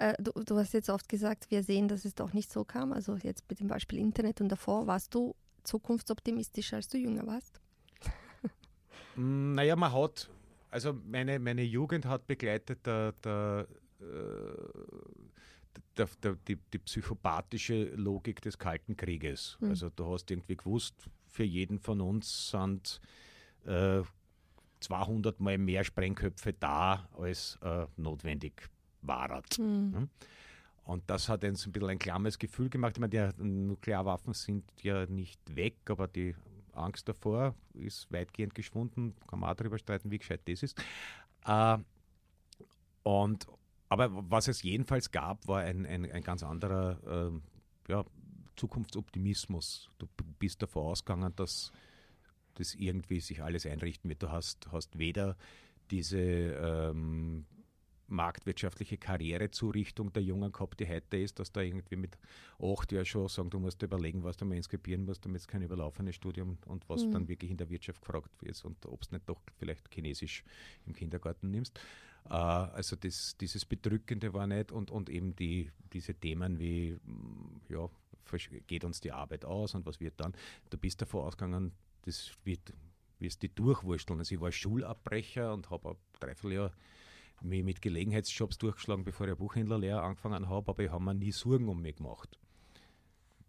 Äh, 0.00 0.14
du, 0.18 0.32
du 0.32 0.56
hast 0.56 0.72
jetzt 0.72 0.88
oft 0.88 1.08
gesagt, 1.10 1.50
wir 1.50 1.62
sehen, 1.62 1.86
dass 1.86 2.06
es 2.06 2.14
doch 2.14 2.32
nicht 2.32 2.50
so 2.50 2.64
kam. 2.64 2.92
Also 2.92 3.16
jetzt 3.16 3.44
mit 3.50 3.60
dem 3.60 3.68
Beispiel 3.68 3.98
Internet 3.98 4.40
und 4.40 4.48
davor 4.48 4.86
warst 4.86 5.14
du 5.14 5.34
zukunftsoptimistischer, 5.64 6.76
als 6.76 6.88
du 6.88 6.98
jünger 6.98 7.26
warst. 7.26 7.60
Mm, 9.16 9.54
Naja, 9.54 9.74
man 9.74 9.92
hat, 9.92 10.30
also 10.70 10.92
meine, 10.92 11.40
meine 11.40 11.62
Jugend 11.62 12.06
hat 12.06 12.28
begleitet 12.28 12.86
der, 12.86 13.10
der, 13.24 13.66
äh, 14.00 14.04
der, 15.96 16.08
der, 16.22 16.36
die, 16.46 16.56
die 16.72 16.78
psychopathische 16.78 17.86
Logik 17.96 18.40
des 18.40 18.56
Kalten 18.56 18.96
Krieges. 18.96 19.58
Also 19.60 19.90
du 19.90 20.12
hast 20.12 20.30
irgendwie 20.30 20.56
gewusst, 20.56 20.94
für 21.26 21.42
jeden 21.42 21.80
von 21.80 22.00
uns 22.00 22.50
sind 22.52 23.00
äh, 23.66 24.02
200 24.78 25.40
mal 25.40 25.58
mehr 25.58 25.82
Sprengköpfe 25.82 26.52
da, 26.52 27.08
als 27.18 27.58
äh, 27.62 27.86
notwendig 27.96 28.70
waren. 29.02 29.90
Ne? 29.90 30.08
Und 30.84 31.08
das 31.08 31.28
hat 31.28 31.44
uns 31.44 31.66
ein 31.66 31.72
bisschen 31.72 31.90
ein 31.90 31.98
klammes 31.98 32.38
Gefühl 32.38 32.68
gemacht. 32.68 32.96
Ich 32.96 33.00
meine, 33.00 33.32
die 33.32 33.42
Nuklearwaffen 33.42 34.34
sind 34.34 34.64
ja 34.82 35.06
nicht 35.06 35.40
weg, 35.54 35.76
aber 35.88 36.08
die 36.08 36.34
Angst 36.72 37.08
davor 37.08 37.54
ist 37.74 38.10
weitgehend 38.10 38.54
geschwunden. 38.54 39.14
Kann 39.28 39.40
man 39.40 39.50
auch 39.50 39.54
darüber 39.54 39.78
streiten, 39.78 40.10
wie 40.10 40.18
gescheit 40.18 40.40
das 40.46 40.62
ist. 40.62 40.82
Äh, 41.46 41.78
und, 43.02 43.46
aber 43.88 44.08
was 44.10 44.48
es 44.48 44.62
jedenfalls 44.62 45.10
gab, 45.10 45.46
war 45.46 45.60
ein, 45.60 45.86
ein, 45.86 46.10
ein 46.10 46.22
ganz 46.22 46.42
anderer 46.42 46.98
ähm, 47.06 47.42
ja, 47.88 48.04
Zukunftsoptimismus. 48.56 49.90
Du 49.98 50.06
bist 50.38 50.62
davon 50.62 50.86
ausgegangen, 50.86 51.32
dass 51.36 51.72
das 52.54 52.74
irgendwie 52.74 53.20
sich 53.20 53.42
alles 53.42 53.64
einrichten 53.66 54.08
wird. 54.10 54.22
Du 54.22 54.30
hast, 54.30 54.70
hast 54.70 54.98
weder 54.98 55.36
diese 55.90 56.18
ähm, 56.18 57.46
marktwirtschaftliche 58.10 58.98
Karrierezurichtung 58.98 60.12
der 60.12 60.22
Jungen 60.22 60.52
gehabt, 60.52 60.80
die 60.80 60.88
heute 60.88 61.16
ist, 61.16 61.38
dass 61.38 61.52
da 61.52 61.60
irgendwie 61.60 61.96
mit 61.96 62.18
acht 62.58 62.92
Jahren 62.92 63.06
schon 63.06 63.28
sagen, 63.28 63.50
du 63.50 63.58
musst 63.58 63.82
überlegen, 63.82 64.22
was 64.24 64.36
du 64.36 64.44
mal 64.44 64.56
inskribieren 64.56 65.04
musst, 65.04 65.24
damit 65.24 65.40
es 65.40 65.48
kein 65.48 65.62
überlaufenes 65.62 66.16
Studium 66.16 66.58
und 66.66 66.88
was 66.88 67.08
dann 67.10 67.28
wirklich 67.28 67.50
in 67.50 67.56
der 67.56 67.70
Wirtschaft 67.70 68.00
gefragt 68.00 68.30
wird 68.40 68.64
und 68.64 68.84
ob 68.86 69.02
es 69.02 69.10
nicht 69.12 69.28
doch 69.28 69.40
vielleicht 69.58 69.88
Chinesisch 69.92 70.44
im 70.86 70.94
Kindergarten 70.94 71.50
nimmst. 71.50 71.78
Äh, 72.28 72.34
also 72.34 72.96
das, 72.96 73.36
dieses 73.38 73.64
Bedrückende 73.64 74.32
war 74.34 74.46
nicht 74.46 74.72
und, 74.72 74.90
und 74.90 75.08
eben 75.08 75.34
die, 75.36 75.70
diese 75.92 76.14
Themen 76.14 76.58
wie, 76.58 76.92
mm, 76.92 77.60
ja, 77.68 77.88
geht 78.66 78.84
uns 78.84 79.00
die 79.00 79.12
Arbeit 79.12 79.44
aus 79.44 79.74
und 79.74 79.86
was 79.86 80.00
wird 80.00 80.14
dann? 80.18 80.34
Du 80.70 80.78
bist 80.78 81.02
davon 81.02 81.22
ausgegangen, 81.22 81.72
das 82.02 82.32
wird, 82.44 82.72
wirst 83.18 83.42
die 83.42 83.52
durchwursteln. 83.52 84.20
Also 84.20 84.34
ich 84.34 84.40
war 84.40 84.52
Schulabbrecher 84.52 85.52
und 85.52 85.70
habe 85.70 85.90
ein 85.90 85.96
Dreivierteljahr 86.20 86.72
mich 87.40 87.64
mit 87.64 87.82
Gelegenheitsjobs 87.82 88.58
durchgeschlagen, 88.58 89.04
bevor 89.04 89.28
ich 89.28 89.36
Buchhändlerlehre 89.36 90.02
angefangen 90.02 90.48
habe, 90.48 90.70
aber 90.70 90.82
ich 90.82 90.90
habe 90.90 91.04
mir 91.04 91.14
nie 91.14 91.32
Sorgen 91.32 91.68
um 91.68 91.80
mich 91.80 91.96
gemacht. 91.96 92.38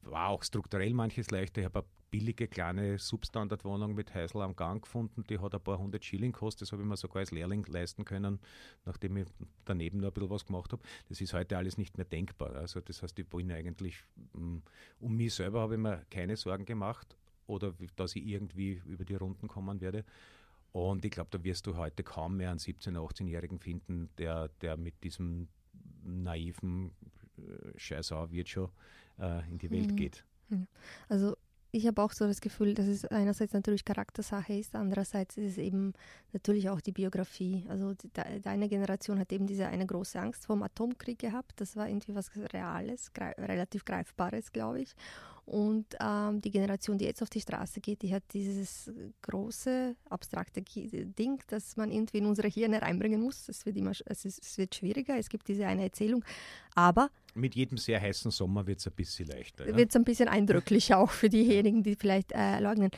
war 0.04 0.30
auch 0.30 0.44
strukturell 0.44 0.94
manches 0.94 1.30
leichter. 1.32 1.62
Ich 1.62 1.66
habe 1.66 1.80
eine 1.80 1.88
billige 2.10 2.48
kleine 2.48 2.98
Substandardwohnung 3.00 3.96
mit 3.96 4.14
Häusl 4.14 4.42
am 4.42 4.56
Gang 4.56 4.82
gefunden, 4.82 5.24
die 5.30 5.40
hat 5.40 5.56
ein 5.56 5.62
paar 5.62 5.78
hundert 5.78 6.04
Schilling 6.04 6.34
gekostet. 6.34 6.64
Das 6.64 6.72
habe 6.72 6.82
ich 6.82 6.88
mir 6.88 6.98
sogar 6.98 7.22
als 7.22 7.32
Lehrling 7.32 7.66
leisten 7.68 8.06
können, 8.06 8.40
nachdem 8.86 9.18
ich 9.18 9.28
daneben 9.66 10.00
noch 10.00 10.10
ein 10.10 10.14
bisschen 10.14 10.30
was 10.30 10.46
gemacht 10.46 10.72
habe. 10.74 10.84
Das 11.08 11.22
ist 11.22 11.34
heute 11.34 11.58
alles 11.58 11.78
nicht 11.78 11.98
mehr 11.98 12.06
denkbar. 12.06 12.56
Also 12.56 12.82
das 12.82 13.02
heißt, 13.02 13.18
ich 13.20 13.32
wollte 13.32 13.54
eigentlich, 13.54 14.04
mm, 14.34 14.58
um 15.00 15.16
mich 15.16 15.34
selber 15.34 15.62
habe 15.62 15.76
ich 15.76 15.80
mir 15.80 16.06
keine 16.10 16.36
Sorgen 16.36 16.66
gemacht 16.66 17.16
oder 17.48 17.74
dass 17.96 18.16
ich 18.16 18.26
irgendwie 18.26 18.82
über 18.86 19.06
die 19.06 19.16
Runden 19.16 19.48
kommen 19.48 19.82
werde. 19.82 20.04
Und 20.72 21.04
ich 21.04 21.12
glaube, 21.12 21.30
da 21.32 21.44
wirst 21.44 21.68
du 21.68 21.76
heute 21.76 22.04
kaum 22.04 22.38
mehr 22.38 22.50
einen 22.50 22.60
17-, 22.60 22.96
18-Jährigen 22.96 23.60
finden, 23.60 24.10
der, 24.18 24.50
der 24.62 24.78
mit 24.78 25.04
diesem 25.04 25.50
naiven 26.04 26.92
äh, 27.38 27.78
Scheißau 27.78 28.32
wird 28.32 28.50
schon 28.50 28.70
äh, 29.20 29.48
in 29.50 29.58
die 29.58 29.70
Welt 29.70 29.92
mhm. 29.92 29.96
geht. 29.96 30.26
Also 31.10 31.36
ich 31.74 31.88
habe 31.88 32.02
auch 32.02 32.12
so 32.12 32.28
das 32.28 32.42
Gefühl, 32.42 32.74
dass 32.74 32.86
es 32.86 33.06
einerseits 33.06 33.54
natürlich 33.54 33.86
Charaktersache 33.86 34.54
ist, 34.54 34.76
andererseits 34.76 35.38
ist 35.38 35.52
es 35.52 35.58
eben 35.58 35.94
natürlich 36.34 36.70
auch 36.70 36.82
die 36.82 36.92
Biografie. 36.92 37.66
Also 37.70 37.94
die, 37.94 38.10
deine 38.42 38.68
Generation 38.68 39.18
hat 39.18 39.32
eben 39.32 39.48
diese 39.48 39.68
eine 39.68 39.86
große 39.86 40.20
Angst 40.20 40.46
vor 40.46 40.58
dem 40.58 40.64
Atomkrieg 40.64 41.20
gehabt. 41.20 41.54
Das 41.62 41.78
war 41.78 41.88
irgendwie 41.88 42.14
was 42.14 42.32
Reales, 42.36 43.14
greif, 43.14 43.38
relativ 43.38 43.86
Greifbares, 43.86 44.52
glaube 44.52 44.82
ich. 44.82 44.94
Und 45.46 45.86
ähm, 46.00 46.40
die 46.40 46.52
Generation, 46.52 46.98
die 46.98 47.06
jetzt 47.06 47.22
auf 47.22 47.30
die 47.30 47.42
Straße 47.42 47.82
geht, 47.82 48.02
die 48.04 48.14
hat 48.14 48.24
dieses 48.34 48.92
große, 49.22 49.96
abstrakte 50.10 50.62
Ding, 50.62 51.42
das 51.48 51.76
man 51.78 51.92
irgendwie 51.92 52.20
in 52.20 52.26
unsere 52.26 52.48
Hirne 52.48 52.82
reinbringen 52.82 53.20
muss. 53.20 53.50
Es 53.50 53.66
wird 53.66 53.76
immer 53.78 53.92
es, 53.92 54.26
ist, 54.26 54.44
es 54.44 54.58
wird 54.58 54.76
schwieriger, 54.76 55.18
es 55.18 55.30
gibt 55.30 55.48
diese 55.48 55.66
eine 55.66 55.84
Erzählung. 55.84 56.24
Aber 56.76 57.10
mit 57.34 57.56
jedem 57.56 57.78
sehr 57.78 58.00
heißen 58.00 58.32
Sommer 58.32 58.68
wird 58.68 58.80
es 58.80 58.88
ein 58.88 58.94
bisschen 58.94 59.28
leichter. 59.28 59.66
Wird 59.76 59.90
es 59.90 59.96
ein 59.96 60.04
bisschen 60.04 60.28
eindrücklicher 60.28 61.00
auch 61.00 61.12
für 61.12 61.30
diejenigen, 61.30 61.84
die 61.84 61.96
vielleicht 61.96 62.32
äh, 62.34 62.60
leugnen. 62.60 62.92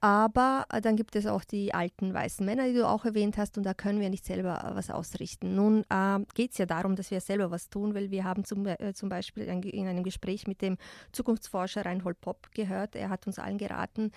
Aber 0.00 0.66
äh, 0.70 0.80
dann 0.80 0.96
gibt 0.96 1.16
es 1.16 1.26
auch 1.26 1.44
die 1.44 1.72
alten 1.72 2.12
weißen 2.12 2.44
Männer, 2.44 2.66
die 2.66 2.74
du 2.74 2.86
auch 2.86 3.04
erwähnt 3.04 3.38
hast, 3.38 3.56
und 3.56 3.64
da 3.64 3.74
können 3.74 4.00
wir 4.00 4.10
nicht 4.10 4.24
selber 4.24 4.64
äh, 4.64 4.74
was 4.74 4.90
ausrichten. 4.90 5.54
Nun 5.54 5.84
äh, 5.88 6.18
geht 6.34 6.52
es 6.52 6.58
ja 6.58 6.66
darum, 6.66 6.96
dass 6.96 7.10
wir 7.10 7.20
selber 7.20 7.50
was 7.50 7.70
tun, 7.70 7.94
weil 7.94 8.10
wir 8.10 8.24
haben 8.24 8.44
zum, 8.44 8.66
äh, 8.66 8.92
zum 8.94 9.08
Beispiel 9.08 9.44
in 9.44 9.86
einem 9.86 10.04
Gespräch 10.04 10.46
mit 10.46 10.60
dem 10.60 10.76
Zukunftsforscher 11.12 11.86
Reinhold 11.86 12.20
Popp 12.20 12.50
gehört, 12.52 12.94
er 12.94 13.08
hat 13.08 13.26
uns 13.26 13.38
allen 13.38 13.58
geraten, 13.58 14.12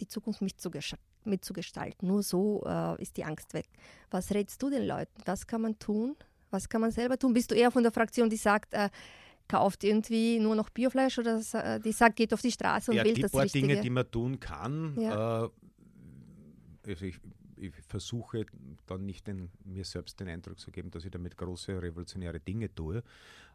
die 0.00 0.08
Zukunft 0.08 0.42
mitzugestalten. 1.24 2.08
Nur 2.08 2.22
so 2.22 2.64
äh, 2.66 3.00
ist 3.00 3.16
die 3.16 3.24
Angst 3.24 3.54
weg. 3.54 3.68
Was 4.10 4.32
rätst 4.32 4.62
du 4.62 4.70
den 4.70 4.86
Leuten? 4.86 5.20
Was 5.26 5.46
kann 5.46 5.60
man 5.60 5.78
tun? 5.78 6.16
Was 6.50 6.68
kann 6.68 6.80
man 6.80 6.90
selber 6.90 7.18
tun? 7.18 7.32
Bist 7.32 7.50
du 7.50 7.54
eher 7.54 7.70
von 7.70 7.82
der 7.82 7.92
Fraktion, 7.92 8.30
die 8.30 8.36
sagt, 8.36 8.74
äh, 8.74 8.88
kauft 9.50 9.82
irgendwie 9.82 10.38
nur 10.38 10.54
noch 10.54 10.70
Biofleisch 10.70 11.18
oder 11.18 11.40
äh, 11.54 11.80
die 11.80 11.90
sagt, 11.90 12.14
geht 12.16 12.32
auf 12.32 12.40
die 12.40 12.52
Straße 12.52 12.92
und 12.92 12.96
ja, 12.96 13.04
wählt 13.04 13.16
die 13.16 13.22
das 13.22 13.32
paar 13.32 13.42
Richtige. 13.42 13.66
Dinge, 13.66 13.80
die 13.80 13.90
man 13.90 14.08
tun 14.08 14.38
kann. 14.38 14.96
Ja. 14.96 15.44
Äh, 15.44 15.50
also 16.86 17.04
ich, 17.04 17.18
ich, 17.56 17.74
versuche 17.88 18.46
dann 18.86 19.04
nicht 19.06 19.26
den, 19.26 19.50
mir 19.64 19.84
selbst 19.84 20.20
den 20.20 20.28
Eindruck 20.28 20.60
zu 20.60 20.70
geben, 20.70 20.90
dass 20.92 21.04
ich 21.04 21.10
damit 21.10 21.36
große 21.36 21.82
revolutionäre 21.82 22.38
Dinge 22.38 22.72
tue. 22.72 23.02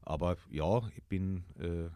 Aber 0.01 0.36
ja, 0.51 0.86
ich 0.97 1.03
bin 1.05 1.45
äh, 1.60 1.89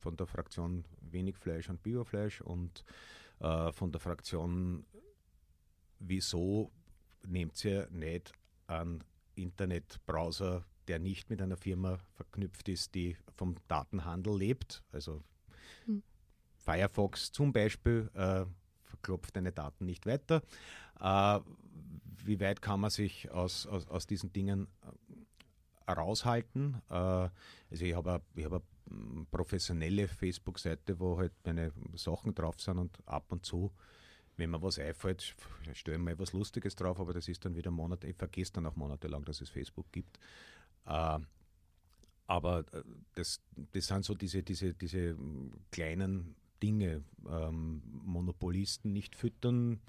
von 0.00 0.16
der 0.16 0.26
Fraktion 0.26 0.84
wenig 1.02 1.36
Fleisch 1.36 1.68
und 1.68 1.82
Biofleisch 1.82 2.40
und 2.40 2.84
äh, 3.40 3.70
von 3.72 3.92
der 3.92 4.00
Fraktion, 4.00 4.86
wieso 5.98 6.72
nehmt 7.26 7.62
ihr 7.66 7.86
nicht 7.90 8.32
einen 8.66 9.04
Internetbrowser 9.34 10.64
der 10.88 10.98
nicht 10.98 11.30
mit 11.30 11.40
einer 11.40 11.56
Firma 11.56 11.98
verknüpft 12.14 12.68
ist, 12.68 12.94
die 12.94 13.16
vom 13.36 13.56
Datenhandel 13.68 14.36
lebt. 14.36 14.82
Also 14.92 15.22
hm. 15.86 16.02
Firefox 16.58 17.32
zum 17.32 17.52
Beispiel 17.52 18.10
äh, 18.14 18.44
verklopft 18.82 19.36
deine 19.36 19.52
Daten 19.52 19.86
nicht 19.86 20.06
weiter. 20.06 20.42
Äh, 21.00 21.40
wie 22.24 22.40
weit 22.40 22.62
kann 22.62 22.80
man 22.80 22.90
sich 22.90 23.30
aus, 23.30 23.66
aus, 23.66 23.88
aus 23.88 24.06
diesen 24.06 24.32
Dingen 24.32 24.68
äh, 25.86 25.92
raushalten? 25.92 26.80
Äh, 26.88 26.94
also 26.94 27.30
ich 27.70 27.94
habe 27.94 28.12
hab 28.12 28.62
eine 28.90 29.26
professionelle 29.30 30.08
Facebook-Seite, 30.08 30.98
wo 31.00 31.18
halt 31.18 31.32
meine 31.44 31.72
Sachen 31.94 32.34
drauf 32.34 32.60
sind 32.60 32.78
und 32.78 32.98
ab 33.06 33.24
und 33.30 33.46
zu 33.46 33.72
wenn 34.36 34.50
mir 34.50 34.62
was 34.62 34.78
einfällt, 34.78 35.34
stelle 35.72 35.96
ich 35.98 36.02
mal 36.02 36.18
was 36.18 36.32
Lustiges 36.32 36.74
drauf, 36.74 36.98
aber 36.98 37.12
das 37.12 37.28
ist 37.28 37.44
dann 37.44 37.54
wieder 37.54 37.70
Monate, 37.70 38.08
ich 38.08 38.16
vergesse 38.16 38.54
dann 38.54 38.66
auch 38.66 38.76
monatelang, 38.76 39.24
dass 39.24 39.40
es 39.40 39.50
Facebook 39.50 39.90
gibt. 39.92 40.18
Äh, 40.86 41.18
aber 42.26 42.64
äh, 42.72 42.82
das, 43.14 43.40
das 43.72 43.86
sind 43.86 44.04
so 44.04 44.14
diese, 44.14 44.42
diese, 44.42 44.74
diese 44.74 45.16
kleinen 45.70 46.34
Dinge. 46.62 47.02
Ähm, 47.28 47.82
Monopolisten 48.04 48.92
nicht 48.92 49.16
füttern. 49.16 49.80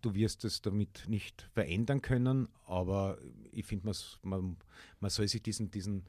Du 0.00 0.14
wirst 0.14 0.44
es 0.44 0.62
damit 0.62 1.04
nicht 1.06 1.48
verändern 1.54 2.02
können, 2.02 2.48
aber 2.66 3.18
ich 3.52 3.64
finde, 3.66 3.92
man, 4.22 4.56
man 4.98 5.10
soll 5.10 5.28
sich 5.28 5.42
diesen, 5.42 5.70
diesen 5.70 6.04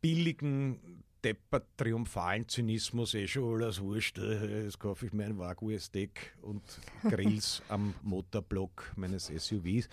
billigen, 0.00 1.02
deppert 1.26 1.66
triumphalen 1.76 2.48
Zynismus 2.48 3.14
eh 3.14 3.26
schon 3.26 3.54
alles 3.54 3.80
wurscht. 3.80 4.18
Äh, 4.18 4.64
jetzt 4.64 4.78
kaufe 4.78 5.06
ich 5.06 5.12
mir 5.12 5.24
ein 5.24 5.36
Wagyu-Steak 5.36 6.36
und 6.42 6.62
Grills 7.02 7.62
am 7.68 7.94
Motorblock 8.02 8.92
meines 8.96 9.26
SUVs. 9.26 9.88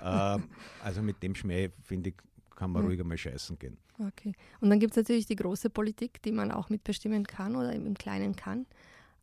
Äh, 0.00 0.38
also 0.84 1.02
mit 1.02 1.20
dem 1.24 1.34
Schmäh, 1.34 1.70
finde 1.82 2.10
ich, 2.10 2.16
kann 2.54 2.70
man 2.70 2.82
ja. 2.82 2.88
ruhig 2.88 3.00
einmal 3.00 3.18
scheißen 3.18 3.58
gehen. 3.58 3.76
Okay. 3.98 4.32
Und 4.60 4.70
dann 4.70 4.78
gibt 4.78 4.92
es 4.92 4.96
natürlich 4.96 5.26
die 5.26 5.34
große 5.34 5.70
Politik, 5.70 6.22
die 6.22 6.32
man 6.32 6.52
auch 6.52 6.70
mitbestimmen 6.70 7.26
kann 7.26 7.56
oder 7.56 7.72
im 7.72 7.94
Kleinen 7.94 8.36
kann. 8.36 8.66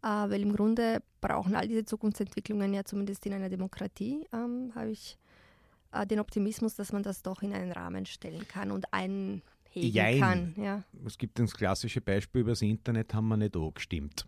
Äh, 0.01 0.07
weil 0.07 0.41
im 0.41 0.53
Grunde 0.53 1.01
brauchen 1.21 1.55
all 1.55 1.67
diese 1.69 1.85
Zukunftsentwicklungen 1.85 2.73
ja 2.73 2.83
zumindest 2.83 3.25
in 3.25 3.33
einer 3.33 3.47
Demokratie, 3.47 4.27
ähm, 4.33 4.73
habe 4.75 4.91
ich 4.91 5.17
äh, 5.93 6.05
den 6.05 6.19
Optimismus, 6.19 6.75
dass 6.75 6.91
man 6.91 7.03
das 7.03 7.21
doch 7.21 7.41
in 7.41 7.53
einen 7.53 7.71
Rahmen 7.71 8.05
stellen 8.05 8.45
kann 8.49 8.71
und 8.71 8.93
einhegen 9.75 9.95
Jein. 9.95 10.19
kann. 10.19 10.53
Ja. 10.57 10.83
Es 11.05 11.17
gibt 11.17 11.39
das 11.39 11.53
klassische 11.53 12.01
Beispiel, 12.01 12.41
über 12.41 12.51
das 12.51 12.61
Internet 12.61 13.13
haben 13.13 13.27
wir 13.27 13.37
nicht 13.37 13.55
angestimmt. 13.55 14.27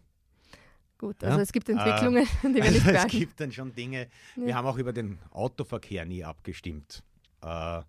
Gut, 0.97 1.21
also 1.23 1.37
ja? 1.37 1.43
es 1.43 1.51
gibt 1.51 1.67
Entwicklungen, 1.67 2.23
äh, 2.23 2.47
die 2.47 2.55
wir 2.55 2.71
nicht 2.71 2.87
also 2.87 3.05
Es 3.05 3.11
gibt 3.11 3.39
dann 3.39 3.51
schon 3.51 3.73
Dinge, 3.73 4.07
ja. 4.35 4.45
wir 4.45 4.55
haben 4.55 4.67
auch 4.67 4.77
über 4.77 4.93
den 4.93 5.19
Autoverkehr 5.31 6.05
nie 6.05 6.23
abgestimmt. 6.23 7.03
Äh, 7.41 7.81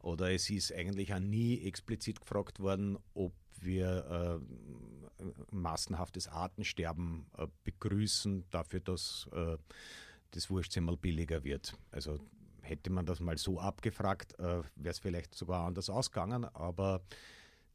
oder 0.00 0.32
es 0.32 0.50
ist 0.50 0.72
eigentlich 0.72 1.12
auch 1.14 1.18
nie 1.18 1.66
explizit 1.66 2.20
gefragt 2.20 2.60
worden, 2.60 2.98
ob 3.14 3.32
wir 3.60 4.40
äh, 4.40 5.24
massenhaftes 5.50 6.28
Artensterben 6.28 7.26
äh, 7.38 7.46
begrüßen, 7.64 8.44
dafür, 8.50 8.80
dass 8.80 9.28
äh, 9.32 9.56
das 10.32 10.50
Wurstsemmel 10.50 10.96
billiger 10.96 11.44
wird. 11.44 11.74
Also 11.90 12.18
hätte 12.64 12.90
man 12.90 13.06
das 13.06 13.20
mal 13.20 13.38
so 13.38 13.60
abgefragt, 13.60 14.38
äh, 14.38 14.62
wäre 14.74 14.90
es 14.90 14.98
vielleicht 14.98 15.34
sogar 15.34 15.66
anders 15.66 15.90
ausgegangen, 15.90 16.44
aber 16.44 17.02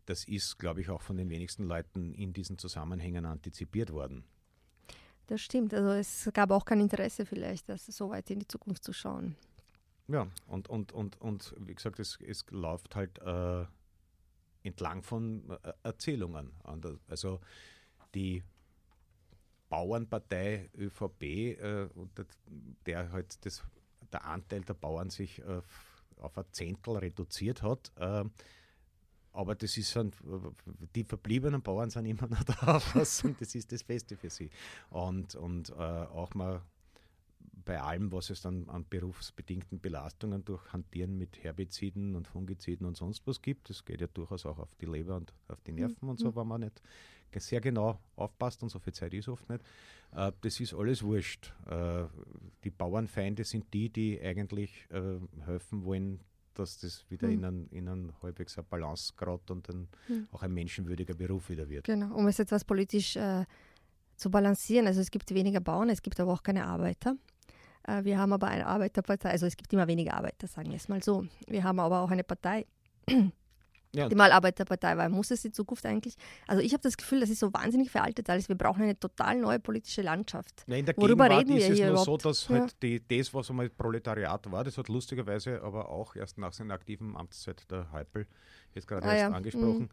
das 0.05 0.25
ist, 0.25 0.57
glaube 0.57 0.81
ich, 0.81 0.89
auch 0.89 1.01
von 1.01 1.17
den 1.17 1.29
wenigsten 1.29 1.63
Leuten 1.63 2.13
in 2.13 2.33
diesen 2.33 2.57
Zusammenhängen 2.57 3.25
antizipiert 3.25 3.91
worden. 3.91 4.23
Das 5.27 5.41
stimmt. 5.41 5.73
Also 5.73 5.91
es 5.91 6.29
gab 6.33 6.49
auch 6.49 6.65
kein 6.65 6.79
Interesse 6.79 7.25
vielleicht, 7.25 7.69
das 7.69 7.85
so 7.85 8.09
weit 8.09 8.31
in 8.31 8.39
die 8.39 8.47
Zukunft 8.47 8.83
zu 8.83 8.93
schauen. 8.93 9.35
Ja, 10.07 10.27
und, 10.47 10.67
und, 10.67 10.91
und, 10.91 11.21
und 11.21 11.53
wie 11.59 11.75
gesagt, 11.75 11.99
es, 11.99 12.17
es 12.25 12.43
läuft 12.49 12.95
halt 12.95 13.19
äh, 13.19 13.65
entlang 14.63 15.03
von 15.03 15.47
äh, 15.63 15.73
Erzählungen. 15.83 16.51
Also 17.07 17.39
die 18.15 18.43
Bauernpartei 19.69 20.71
ÖVP, 20.75 21.23
äh, 21.23 21.89
der 22.87 23.11
halt 23.11 23.45
das, 23.45 23.63
der 24.11 24.25
Anteil 24.25 24.61
der 24.61 24.73
Bauern 24.73 25.09
sich 25.09 25.39
äh, 25.39 25.61
auf 26.17 26.37
ein 26.37 26.45
Zehntel 26.51 26.97
reduziert 26.97 27.61
hat. 27.61 27.91
Äh, 27.97 28.25
aber 29.31 29.55
das 29.55 29.77
ist 29.77 29.95
ein, 29.95 30.11
die 30.95 31.03
verbliebenen 31.03 31.61
Bauern 31.61 31.89
sind 31.89 32.05
immer 32.05 32.27
noch 32.27 32.43
der 32.45 32.75
Auffassung, 32.75 33.35
das 33.39 33.55
ist 33.55 33.71
das 33.71 33.83
Beste 33.83 34.17
für 34.17 34.29
sie. 34.29 34.49
Und, 34.89 35.35
und 35.35 35.69
äh, 35.69 35.73
auch 35.73 36.33
mal 36.33 36.61
bei 37.69 37.79
allem, 37.79 38.11
was 38.11 38.31
es 38.31 38.41
dann 38.41 38.67
an 38.67 38.83
berufsbedingten 38.89 39.79
Belastungen 39.79 40.43
durch 40.43 40.73
Hantieren 40.73 41.19
mit 41.19 41.43
Herbiziden 41.43 42.15
und 42.15 42.27
Fungiziden 42.27 42.87
und 42.87 42.97
sonst 42.97 43.27
was 43.27 43.43
gibt. 43.43 43.69
Das 43.69 43.85
geht 43.85 44.01
ja 44.01 44.07
durchaus 44.07 44.47
auch 44.47 44.57
auf 44.57 44.73
die 44.81 44.87
Leber 44.87 45.17
und 45.17 45.31
auf 45.47 45.61
die 45.61 45.73
Nerven 45.73 45.97
mhm. 46.01 46.09
und 46.09 46.19
so, 46.19 46.35
wenn 46.35 46.47
man 46.47 46.61
nicht 46.61 46.81
sehr 47.35 47.61
genau 47.61 47.99
aufpasst 48.15 48.63
und 48.63 48.69
so 48.69 48.79
viel 48.79 48.93
Zeit 48.93 49.13
ist 49.13 49.27
oft 49.27 49.47
nicht. 49.49 49.63
Äh, 50.15 50.31
das 50.41 50.59
ist 50.59 50.73
alles 50.73 51.03
wurscht. 51.03 51.53
Äh, 51.67 52.05
die 52.63 52.71
Bauernfeinde 52.71 53.43
sind 53.43 53.71
die, 53.71 53.89
die 53.91 54.19
eigentlich 54.19 54.87
äh, 54.89 55.19
helfen 55.45 55.85
wollen, 55.85 56.21
dass 56.55 56.79
das 56.79 57.05
wieder 57.11 57.27
mhm. 57.27 57.33
in, 57.33 57.45
einen, 57.45 57.69
in 57.69 57.87
einen 57.87 58.13
halbwegs 58.23 58.57
eine 58.57 58.65
Balance 58.67 59.13
gerät 59.15 59.51
und 59.51 59.69
dann 59.69 59.87
mhm. 60.07 60.27
auch 60.31 60.41
ein 60.41 60.55
menschenwürdiger 60.55 61.13
Beruf 61.13 61.51
wieder 61.51 61.69
wird. 61.69 61.85
Genau, 61.85 62.15
um 62.15 62.25
es 62.25 62.39
etwas 62.39 62.65
politisch 62.65 63.15
äh, 63.15 63.45
zu 64.15 64.31
balancieren. 64.31 64.87
Also 64.87 65.01
es 65.01 65.11
gibt 65.11 65.31
weniger 65.35 65.59
Bauern, 65.59 65.89
es 65.89 66.01
gibt 66.01 66.19
aber 66.19 66.33
auch 66.33 66.41
keine 66.41 66.65
Arbeiter. 66.65 67.15
Äh, 67.89 68.03
wir 68.05 68.17
haben 68.17 68.33
aber 68.33 68.47
eine 68.47 68.65
Arbeiterpartei, 68.65 69.29
also 69.29 69.45
es 69.45 69.57
gibt 69.57 69.71
immer 69.73 69.87
weniger 69.87 70.13
Arbeiter, 70.13 70.47
sagen 70.47 70.69
wir 70.69 70.77
es 70.77 70.87
mal 70.87 71.01
so. 71.01 71.25
Wir 71.47 71.63
haben 71.63 71.79
aber 71.79 72.01
auch 72.01 72.11
eine 72.11 72.23
Partei, 72.23 72.65
ja. 73.95 74.07
die 74.07 74.15
mal 74.15 74.31
Arbeiterpartei 74.31 74.95
war. 74.97 75.09
Muss 75.09 75.31
es 75.31 75.41
die 75.41 75.51
Zukunft 75.51 75.85
eigentlich? 75.85 76.15
Also 76.47 76.61
ich 76.61 76.73
habe 76.73 76.83
das 76.83 76.97
Gefühl, 76.97 77.21
das 77.21 77.29
ist 77.29 77.39
so 77.39 77.53
wahnsinnig 77.53 77.89
veraltet 77.89 78.29
alles. 78.29 78.49
Wir 78.49 78.55
brauchen 78.55 78.83
eine 78.83 78.99
total 78.99 79.37
neue 79.37 79.59
politische 79.59 80.01
Landschaft. 80.01 80.63
Ja, 80.67 80.75
in 80.75 80.85
der 80.85 80.95
Worüber 80.97 81.27
Gegenwart 81.27 81.39
reden 81.39 81.57
wir 81.57 81.65
ist 81.65 81.69
es 81.69 81.75
hier 81.77 81.85
nur 81.85 82.03
überhaupt? 82.03 82.21
so, 82.21 82.29
dass 82.29 82.49
halt 82.49 82.75
die, 82.83 83.05
das, 83.05 83.33
was 83.33 83.49
einmal 83.49 83.69
Proletariat 83.69 84.51
war, 84.51 84.63
das 84.63 84.77
hat 84.77 84.87
lustigerweise 84.87 85.61
aber 85.61 85.89
auch 85.89 86.15
erst 86.15 86.37
nach 86.37 86.53
seiner 86.53 86.73
aktiven 86.73 87.15
Amtszeit 87.17 87.69
der 87.71 87.91
Heipel 87.91 88.27
jetzt 88.75 88.87
gerade 88.87 89.07
ah, 89.07 89.15
erst 89.15 89.33
angesprochen. 89.33 89.83
Mhm. 89.83 89.89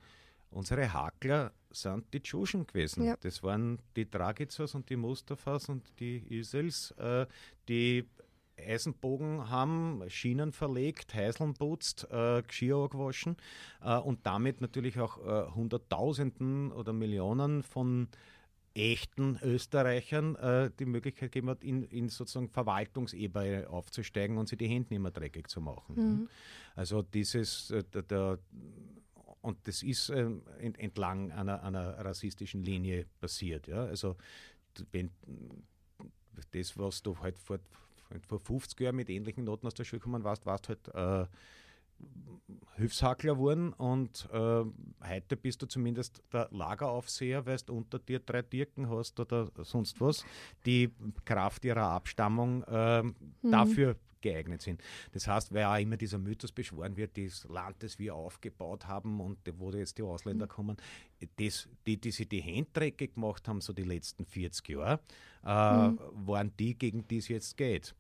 Unsere 0.57 0.91
Hakler 0.91 1.53
sind 1.71 2.15
die 2.15 2.23
Tschuschen 2.23 2.67
gewesen. 2.67 3.05
Das 3.21 3.43
waren 3.43 3.79
die 3.95 4.11
Dragizers 4.11 4.75
und 4.75 4.89
die 4.89 4.97
Mustafas 4.97 5.69
und 5.69 5.85
die 6.01 6.17
Isels, 6.31 6.93
äh, 6.93 7.27
die 7.69 8.09
Eisenbogen 8.59 9.51
haben, 9.51 10.03
Schienen 10.09 10.53
verlegt, 10.53 11.13
Heiseln 11.13 11.53
putzt, 11.53 12.09
äh, 12.11 12.43
Geschirr 12.43 12.89
gewaschen 12.89 13.37
äh, 13.83 13.99
und 13.99 14.25
damit 14.25 14.63
natürlich 14.63 14.99
auch 14.99 15.19
äh, 15.19 15.51
Hunderttausenden 15.55 16.73
oder 16.73 16.95
Millionen 16.95 17.63
von 17.63 18.09
echten 18.73 19.39
Österreichern 19.43 20.37
äh, 20.37 20.71
die 20.79 20.87
Möglichkeit 20.87 21.33
gegeben 21.33 21.51
hat, 21.51 21.65
in, 21.65 21.83
in 21.83 22.09
sozusagen 22.09 22.49
Verwaltungsebene 22.49 23.69
aufzusteigen 23.69 24.39
und 24.39 24.49
sich 24.49 24.57
die 24.57 24.69
Hände 24.69 24.89
nicht 24.95 25.03
mehr 25.03 25.11
dreckig 25.11 25.49
zu 25.49 25.61
machen. 25.61 25.95
Mhm. 25.97 26.29
Also 26.75 27.03
dieses, 27.03 27.71
äh, 27.71 27.85
der, 27.85 28.03
der, 28.03 28.39
und 29.43 29.59
das 29.67 29.83
ist 29.83 30.11
äh, 30.11 30.29
entlang 30.59 31.33
einer, 31.33 31.63
einer 31.63 32.05
rassistischen 32.05 32.63
Linie 32.63 33.07
passiert. 33.21 33.67
Ja? 33.69 33.85
Also 33.85 34.17
wenn 34.93 35.11
das, 36.53 36.77
was 36.79 37.03
du 37.03 37.19
halt 37.19 37.39
vor 37.39 37.59
vor 38.29 38.39
50 38.39 38.81
Jahren 38.81 38.97
mit 38.97 39.11
ähnlichen 39.11 39.45
Noten 39.45 39.67
aus 39.67 39.75
der 39.75 39.85
Schule 39.85 40.01
gekommen 40.01 40.25
warst, 40.25 40.47
warst 40.47 40.69
halt 40.69 40.89
äh, 40.95 41.27
Hilfshackler 42.77 43.35
geworden 43.35 43.73
und 43.73 44.29
äh, 44.33 44.65
heute 45.09 45.37
bist 45.37 45.63
du 45.63 45.67
zumindest 45.67 46.23
der 46.33 46.49
Lageraufseher, 46.51 47.47
weil 47.47 47.57
du 47.65 47.75
unter 47.75 47.99
dir 47.99 48.21
drei 48.21 48.43
Dirken 48.43 48.91
hast 48.91 49.19
oder 49.19 49.51
sonst 49.63 50.01
was, 50.01 50.25
die 50.67 50.91
Kraft 51.25 51.65
ihrer 51.65 51.89
Abstammung 51.89 52.63
äh, 52.65 53.03
mhm. 53.03 53.15
dafür 53.43 53.97
geeignet 54.21 54.63
sind. 54.63 54.83
Das 55.13 55.27
heißt, 55.27 55.53
weil 55.53 55.65
auch 55.65 55.79
immer 55.79 55.97
dieser 55.97 56.19
Mythos 56.19 56.53
beschworen 56.53 56.97
wird, 56.97 57.17
das 57.17 57.45
Land, 57.49 57.83
das 57.83 57.99
wir 57.99 58.15
aufgebaut 58.15 58.87
haben 58.87 59.21
und 59.21 59.39
wo 59.59 59.71
jetzt 59.71 59.99
die 59.99 60.03
Ausländer 60.03 60.47
mhm. 60.47 60.51
kommen, 60.51 60.77
das, 61.37 61.69
die, 61.87 61.97
die 61.97 62.11
sich 62.11 62.29
die 62.29 62.41
Hände 62.41 62.71
dreckig 62.73 63.15
gemacht 63.15 63.49
haben, 63.49 63.61
so 63.61 63.73
die 63.73 63.85
letzten 63.85 64.25
40 64.25 64.69
Jahre, 64.69 65.01
äh, 65.45 65.89
mhm. 65.89 65.99
waren 66.27 66.53
die, 66.59 66.75
gegen 66.75 67.07
die 67.09 67.19
es 67.19 67.29
jetzt 67.29 67.57
geht. 67.57 67.95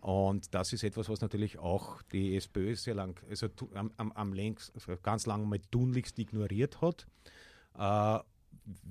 Und 0.00 0.52
das 0.52 0.72
ist 0.72 0.82
etwas, 0.82 1.08
was 1.08 1.20
natürlich 1.20 1.58
auch 1.58 2.02
die 2.02 2.36
SPÖ 2.36 2.74
sehr 2.74 2.94
lang, 2.94 3.20
also 3.30 3.48
am, 3.74 3.92
am, 3.96 4.10
am 4.12 4.32
längst, 4.32 4.74
also 4.74 4.96
ganz 5.00 5.26
lange 5.26 5.46
mal 5.46 5.60
tunlichst 5.70 6.18
ignoriert 6.18 6.80
hat. 6.80 7.06
Äh, 7.78 8.18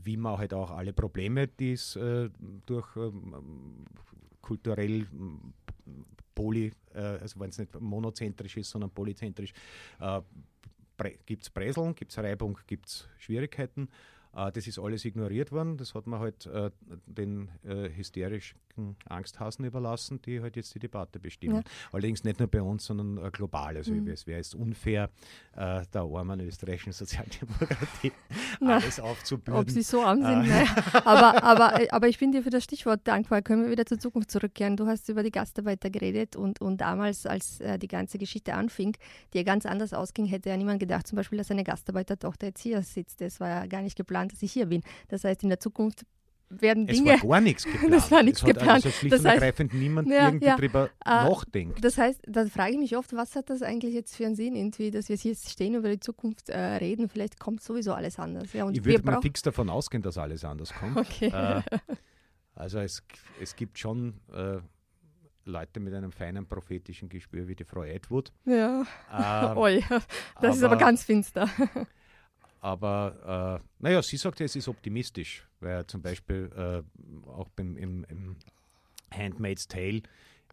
wie 0.04 0.17
man 0.17 0.38
halt 0.38 0.54
auch 0.54 0.72
alle 0.72 0.94
Probleme, 0.94 1.48
die 1.48 1.74
es 1.74 1.96
äh, 1.96 2.30
durch 2.65 2.96
ähm, 2.96 3.86
kulturell 4.41 5.08
poly, 6.41 6.71
äh, 6.93 6.99
also 6.99 7.39
wenn 7.39 7.49
es 7.49 7.60
nicht 7.60 7.80
monozentrisch 7.80 8.58
ist, 8.58 8.69
sondern 8.69 8.89
polyzentrisch, 8.89 9.54
äh, 9.99 10.21
gibt 11.25 11.43
es 11.43 11.49
Präseln, 11.49 11.95
gibt 11.95 12.12
es 12.12 12.17
Reibung, 12.17 12.58
gibt 12.67 12.88
es 12.88 13.08
Schwierigkeiten. 13.17 13.89
Äh, 14.36 14.51
das 14.51 14.67
ist 14.67 14.80
alles 14.80 15.06
ignoriert 15.06 15.51
worden. 15.51 15.77
Das 15.77 15.93
hat 15.93 16.08
man 16.08 16.19
halt 16.19 16.49
den 17.06 17.49
äh, 17.63 17.89
hysterischen 18.72 18.96
Angsthasen 19.08 19.66
überlassen, 19.66 20.22
die 20.22 20.42
halt 20.42 20.56
jetzt 20.56 20.74
die 20.76 20.80
Debatte 20.80 21.20
bestimmen. 21.20 21.58
Ja. 21.58 21.62
Allerdings 21.92 22.24
nicht 22.24 22.40
nur 22.40 22.48
bei 22.48 22.62
uns, 22.62 22.86
sondern 22.86 23.18
äh, 23.18 23.30
global. 23.32 23.78
Also 23.78 23.94
mhm. 23.94 24.08
es 24.08 24.28
wäre 24.28 24.38
jetzt 24.38 24.56
unfair, 24.56 25.10
äh, 25.56 25.84
der 25.94 26.02
armen 26.02 26.40
österreichischen 26.40 26.94
Sozialdemokratie 26.94 28.12
alles 28.62 29.00
aufzubürden. 29.00 29.62
Ob 29.62 29.70
sie 29.70 29.82
so 29.82 30.02
arm 30.02 30.22
sind, 30.24 30.46
äh. 30.50 30.66
aber, 31.06 31.44
aber, 31.44 31.94
aber 31.94 32.08
ich 32.08 32.18
bin 32.18 32.32
dir 32.32 32.44
für 32.44 32.50
das 32.50 32.64
Stichwort 32.64 33.02
dankbar. 33.04 33.42
Können 33.42 33.64
wir 33.64 33.72
wieder 33.72 33.86
zur 33.86 34.00
Zukunft 34.00 34.32
zurückkehren? 34.32 34.78
Du 34.78 34.88
hast 34.88 35.10
über 35.10 35.24
die 35.24 35.32
Gastarbeiter 35.32 35.90
geredet 35.90 36.36
und, 36.36 36.62
und 36.62 36.82
damals, 36.82 37.26
als 37.26 37.60
äh, 37.60 37.78
die 37.78 37.88
ganze 37.88 38.18
Geschichte 38.18 38.54
anfing, 38.54 38.96
die 39.34 39.40
ja 39.40 39.44
ganz 39.44 39.66
anders 39.66 39.94
ausging, 39.94 40.26
hätte 40.26 40.50
ja 40.50 40.58
niemand 40.58 40.80
gedacht, 40.80 41.08
zum 41.08 41.16
Beispiel, 41.16 41.38
dass 41.38 41.52
eine 41.52 41.64
Gastarbeitertochter 41.64 42.48
jetzt 42.48 42.62
hier 42.62 42.82
sitzt. 42.82 43.22
Das 43.22 43.40
war 43.40 43.50
ja 43.50 43.66
gar 43.66 43.82
nicht 43.82 43.96
geplant, 43.96 44.32
dass 44.32 44.42
ich 44.42 44.52
hier 44.52 44.68
bin. 44.68 44.82
Das 45.10 45.24
heißt, 45.24 45.44
in 45.44 45.50
der 45.50 45.60
Zukunft 45.60 46.06
werden 46.60 46.88
Dinge. 46.88 47.16
Es 47.16 47.22
war 47.24 47.30
gar 47.30 47.42
nichts 47.42 47.64
geplant. 47.66 47.94
Das 47.94 48.12
war 48.12 48.24
nichts 48.24 48.44
geplant. 48.44 48.70
Also 48.70 48.90
schlicht 48.90 49.14
das 49.14 49.20
heißt, 49.20 49.26
und 49.26 49.32
ergreifend 49.32 49.74
niemand 49.74 50.10
ja, 50.10 50.28
irgendwie 50.28 50.46
ja, 50.46 50.58
drüber 50.58 50.90
äh, 51.06 51.10
nachdenkt. 51.10 51.84
Das 51.84 51.98
heißt, 51.98 52.22
da 52.28 52.46
frage 52.46 52.74
ich 52.74 52.80
mich 52.80 52.98
oft, 52.98 53.14
was 53.14 53.36
hat 53.36 53.50
das 53.50 53.62
eigentlich 53.62 53.94
jetzt 53.94 54.16
für 54.16 54.26
einen 54.26 54.36
Sinn, 54.36 54.56
irgendwie, 54.56 54.92
dass 54.92 55.10
wir 55.10 55.16
hier 55.16 55.36
stehen 55.36 55.76
über 55.76 55.90
die 55.90 56.00
Zukunft 56.00 56.50
äh, 56.50 56.60
reden? 56.60 57.10
Vielleicht 57.10 57.40
kommt 57.40 57.62
sowieso 57.62 57.94
alles 57.94 58.20
anders. 58.20 58.52
Ja, 58.54 58.70
ich 58.70 58.84
würde 58.84 59.06
mal 59.06 59.22
fix 59.22 59.42
davon 59.42 59.70
ausgehen, 59.70 60.04
dass 60.04 60.18
alles 60.18 60.44
anders 60.44 60.74
kommt. 60.74 60.92
Okay. 61.02 61.28
Äh, 61.28 61.62
also 62.54 62.80
es, 62.80 63.02
es 63.40 63.56
gibt 63.56 63.80
schon 63.80 64.20
äh, 64.34 64.58
Leute 65.46 65.80
mit 65.80 65.94
einem 65.94 66.12
feinen 66.12 66.46
prophetischen 66.46 67.10
Gespür 67.10 67.48
wie 67.48 67.56
die 67.56 67.64
Frau 67.64 67.84
Edward. 67.84 68.32
Ja. 68.46 68.84
Ähm, 69.12 69.58
Oi, 69.58 69.84
das 69.90 70.04
aber, 70.36 70.50
ist 70.50 70.64
aber 70.64 70.78
ganz 70.78 71.04
finster. 71.04 71.50
Aber 72.60 73.60
äh, 73.60 73.68
naja, 73.80 74.02
sie 74.04 74.18
sagt, 74.18 74.42
es 74.42 74.56
ist 74.56 74.68
optimistisch, 74.68 75.48
weil 75.62 75.86
zum 75.88 76.02
Beispiel 76.02 76.50
äh, 76.56 77.30
auch 77.30 77.50
beim, 77.50 77.78
im, 77.78 78.06
im 78.10 78.36
Handmaid's 79.12 79.67
Tale 79.67 80.02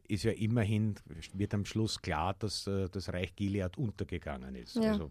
ist 0.08 0.24
ja 0.24 0.32
immerhin, 0.32 0.94
wird 1.34 1.54
am 1.54 1.64
Schluss 1.64 2.00
klar, 2.00 2.34
dass 2.38 2.66
äh, 2.66 2.88
das 2.88 3.12
Reich 3.12 3.36
Gilead 3.36 3.76
untergegangen 3.76 4.54
ist. 4.54 4.76
Ja. 4.76 4.92
Also 4.92 5.10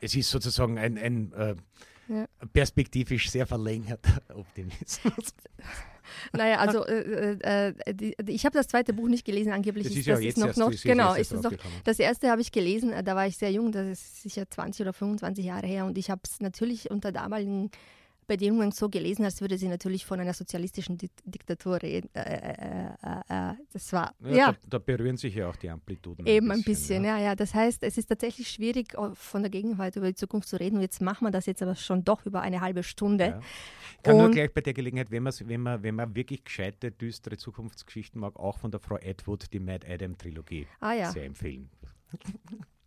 es 0.00 0.14
ist 0.14 0.30
sozusagen 0.30 0.78
ein, 0.78 0.98
ein 0.98 1.32
äh, 1.32 1.56
ja. 2.08 2.26
perspektivisch 2.52 3.30
sehr 3.30 3.46
verlängerter 3.46 4.22
Optimismus. 4.34 5.34
Naja, 6.32 6.58
also 6.58 6.84
äh, 6.86 7.72
äh, 7.78 7.94
die, 7.94 8.16
ich 8.26 8.44
habe 8.44 8.58
das 8.58 8.66
zweite 8.66 8.92
Buch 8.92 9.08
nicht 9.08 9.24
gelesen, 9.24 9.52
angeblich 9.52 9.86
das 9.86 9.96
ist, 9.96 10.06
ja 10.06 10.16
das 10.16 10.24
ist 10.24 10.38
noch, 10.38 10.56
noch 10.56 10.72
genau, 10.82 11.14
ist 11.14 11.30
es 11.32 11.42
noch, 11.42 11.52
das 11.84 12.00
erste 12.00 12.30
habe 12.30 12.40
ich 12.40 12.50
gelesen, 12.50 12.92
äh, 12.92 13.04
da 13.04 13.14
war 13.14 13.28
ich 13.28 13.36
sehr 13.36 13.52
jung, 13.52 13.70
das 13.70 13.86
ist 13.86 14.22
sicher 14.22 14.48
20 14.48 14.82
oder 14.82 14.92
25 14.92 15.44
Jahre 15.44 15.68
her 15.68 15.84
und 15.86 15.96
ich 15.98 16.10
habe 16.10 16.20
es 16.24 16.40
natürlich 16.40 16.90
unter 16.90 17.12
damaligen 17.12 17.70
Bedingungen 18.30 18.70
so 18.70 18.88
gelesen, 18.88 19.24
als 19.24 19.40
würde 19.40 19.58
sie 19.58 19.66
natürlich 19.66 20.06
von 20.06 20.20
einer 20.20 20.34
sozialistischen 20.34 20.96
Di 20.96 21.10
Diktatur 21.24 21.82
reden. 21.82 22.08
Äh, 22.14 22.20
äh, 22.22 23.50
äh, 23.50 23.54
das 23.72 23.92
war, 23.92 24.14
ja. 24.22 24.30
ja. 24.30 24.52
Da, 24.52 24.58
da, 24.68 24.78
berühren 24.78 25.16
sich 25.16 25.34
ja 25.34 25.48
auch 25.48 25.56
die 25.56 25.68
Amplituden. 25.68 26.24
Eben 26.26 26.52
ein 26.52 26.62
bisschen, 26.62 26.98
ein 26.98 27.02
bisschen 27.02 27.04
ja. 27.04 27.18
ja. 27.18 27.24
ja. 27.24 27.34
Das 27.34 27.54
heißt, 27.54 27.82
es 27.82 27.98
ist 27.98 28.06
tatsächlich 28.06 28.48
schwierig, 28.48 28.94
von 29.14 29.42
der 29.42 29.50
Gegenwart 29.50 29.96
über 29.96 30.06
die 30.06 30.14
Zukunft 30.14 30.48
zu 30.48 30.60
reden. 30.60 30.76
Und 30.76 30.82
jetzt 30.82 31.02
machen 31.02 31.26
wir 31.26 31.32
das 31.32 31.46
jetzt 31.46 31.60
aber 31.60 31.74
schon 31.74 32.04
doch 32.04 32.24
über 32.24 32.40
eine 32.40 32.60
halbe 32.60 32.84
Stunde. 32.84 33.24
Ja. 33.24 33.40
Ich 33.96 34.02
kann 34.04 34.14
Und 34.14 34.22
nur 34.22 34.30
gleich 34.30 34.54
bei 34.54 34.60
der 34.60 34.74
Gelegenheit, 34.74 35.10
wenn, 35.10 35.24
wenn, 35.24 35.60
man, 35.60 35.82
wenn 35.82 35.96
man 35.96 36.14
wirklich 36.14 36.44
gescheite, 36.44 36.92
düstere 36.92 37.36
Zukunftsgeschichten 37.36 38.20
mag, 38.20 38.36
auch 38.36 38.58
von 38.58 38.70
der 38.70 38.78
Frau 38.78 38.96
Edward 38.96 39.52
die 39.52 39.58
Mad 39.58 39.84
Adam 39.92 40.16
Trilogie 40.16 40.68
ah, 40.78 41.10
sehr 41.10 41.24
empfehlen. 41.24 41.68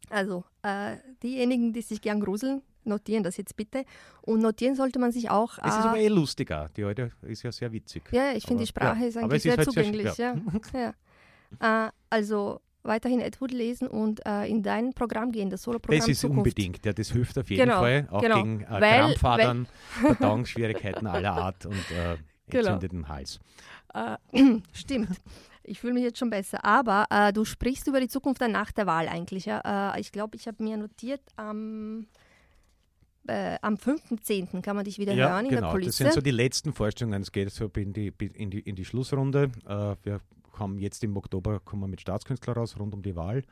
Also, 0.09 0.43
äh, 0.61 0.97
diejenigen, 1.21 1.73
die 1.73 1.81
sich 1.81 1.99
gern 2.01 2.19
gruseln, 2.19 2.61
notieren 2.85 3.23
das 3.23 3.37
jetzt 3.37 3.55
bitte. 3.55 3.85
Und 4.21 4.41
notieren 4.41 4.75
sollte 4.75 4.99
man 4.99 5.11
sich 5.11 5.29
auch. 5.29 5.57
Es 5.59 5.75
ist 5.75 5.85
aber 5.85 5.97
äh, 5.97 6.05
eh 6.05 6.07
lustiger. 6.07 6.69
Die 6.75 6.85
heute 6.85 7.11
ist 7.21 7.43
ja 7.43 7.51
sehr 7.51 7.71
witzig. 7.71 8.03
Ja, 8.11 8.33
ich 8.33 8.45
finde, 8.45 8.63
die 8.63 8.67
Sprache 8.67 9.01
ja, 9.01 9.07
ist 9.07 9.17
eigentlich 9.17 9.43
sehr 9.43 9.53
ist 9.53 9.57
halt 9.59 9.67
zugänglich. 9.67 10.11
Sehr, 10.11 10.35
ja. 10.73 10.93
ja. 11.59 11.87
Äh, 11.87 11.91
also 12.09 12.59
weiterhin 12.83 13.21
Edward 13.21 13.51
lesen 13.51 13.87
und 13.87 14.25
äh, 14.25 14.45
in 14.45 14.61
dein 14.61 14.93
Programm 14.93 15.31
gehen, 15.31 15.49
das 15.49 15.63
Solo-Programm. 15.63 15.99
Das 15.99 16.07
ist 16.07 16.19
Zukunft. 16.19 16.39
unbedingt, 16.39 16.85
ja, 16.85 16.93
das 16.93 17.11
hilft 17.11 17.37
auf 17.37 17.49
jeden 17.49 17.63
genau, 17.63 17.79
Fall, 17.79 18.07
auch 18.11 18.21
genau. 18.21 18.43
gegen 18.43 18.61
äh, 18.61 18.67
weil, 18.69 18.99
Krampfadern, 18.99 19.67
Verdauungsschwierigkeiten 20.01 21.07
aller 21.07 21.31
Art 21.31 21.65
und 21.65 21.91
äh, 21.91 22.17
entzündeten 22.47 23.01
genau. 23.03 23.07
Hals. 23.07 23.39
Äh, 23.93 24.17
stimmt. 24.73 25.09
Ich 25.63 25.79
fühle 25.79 25.93
mich 25.93 26.03
jetzt 26.03 26.19
schon 26.19 26.29
besser. 26.29 26.63
Aber 26.65 27.05
äh, 27.09 27.31
du 27.31 27.45
sprichst 27.45 27.87
über 27.87 28.01
die 28.01 28.09
Zukunft 28.09 28.41
dann 28.41 28.51
nach 28.51 28.71
der 28.71 28.85
Wahl 28.85 29.07
eigentlich. 29.07 29.45
Ja? 29.45 29.95
Äh, 29.95 30.01
ich 30.01 30.11
glaube, 30.11 30.35
ich 30.35 30.47
habe 30.47 30.61
mir 30.61 30.77
notiert 30.77 31.21
am. 31.37 32.07
Äh, 33.27 33.57
am 33.61 33.75
5.10. 33.75 34.61
kann 34.61 34.75
man 34.75 34.85
dich 34.85 34.99
wieder 34.99 35.13
ja, 35.13 35.29
hören 35.29 35.45
in 35.45 35.51
genau. 35.51 35.61
der 35.61 35.71
Kulisse. 35.71 35.89
Das 35.89 35.97
sind 35.97 36.13
so 36.13 36.21
die 36.21 36.31
letzten 36.31 36.73
Vorstellungen. 36.73 37.21
Es 37.21 37.31
geht 37.31 37.49
so 37.51 37.69
in 37.75 37.93
die, 37.93 38.11
in 38.33 38.49
die, 38.49 38.59
in 38.59 38.75
die 38.75 38.85
Schlussrunde. 38.85 39.51
Äh, 39.65 39.95
wir 40.03 40.19
haben 40.53 40.77
jetzt 40.77 41.03
im 41.03 41.15
Oktober 41.15 41.59
kommen 41.59 41.83
wir 41.83 41.87
mit 41.87 42.01
Staatskünstler 42.01 42.53
raus, 42.53 42.77
rund 42.77 42.93
um 42.93 43.01
die 43.01 43.15
Wahl. 43.15 43.43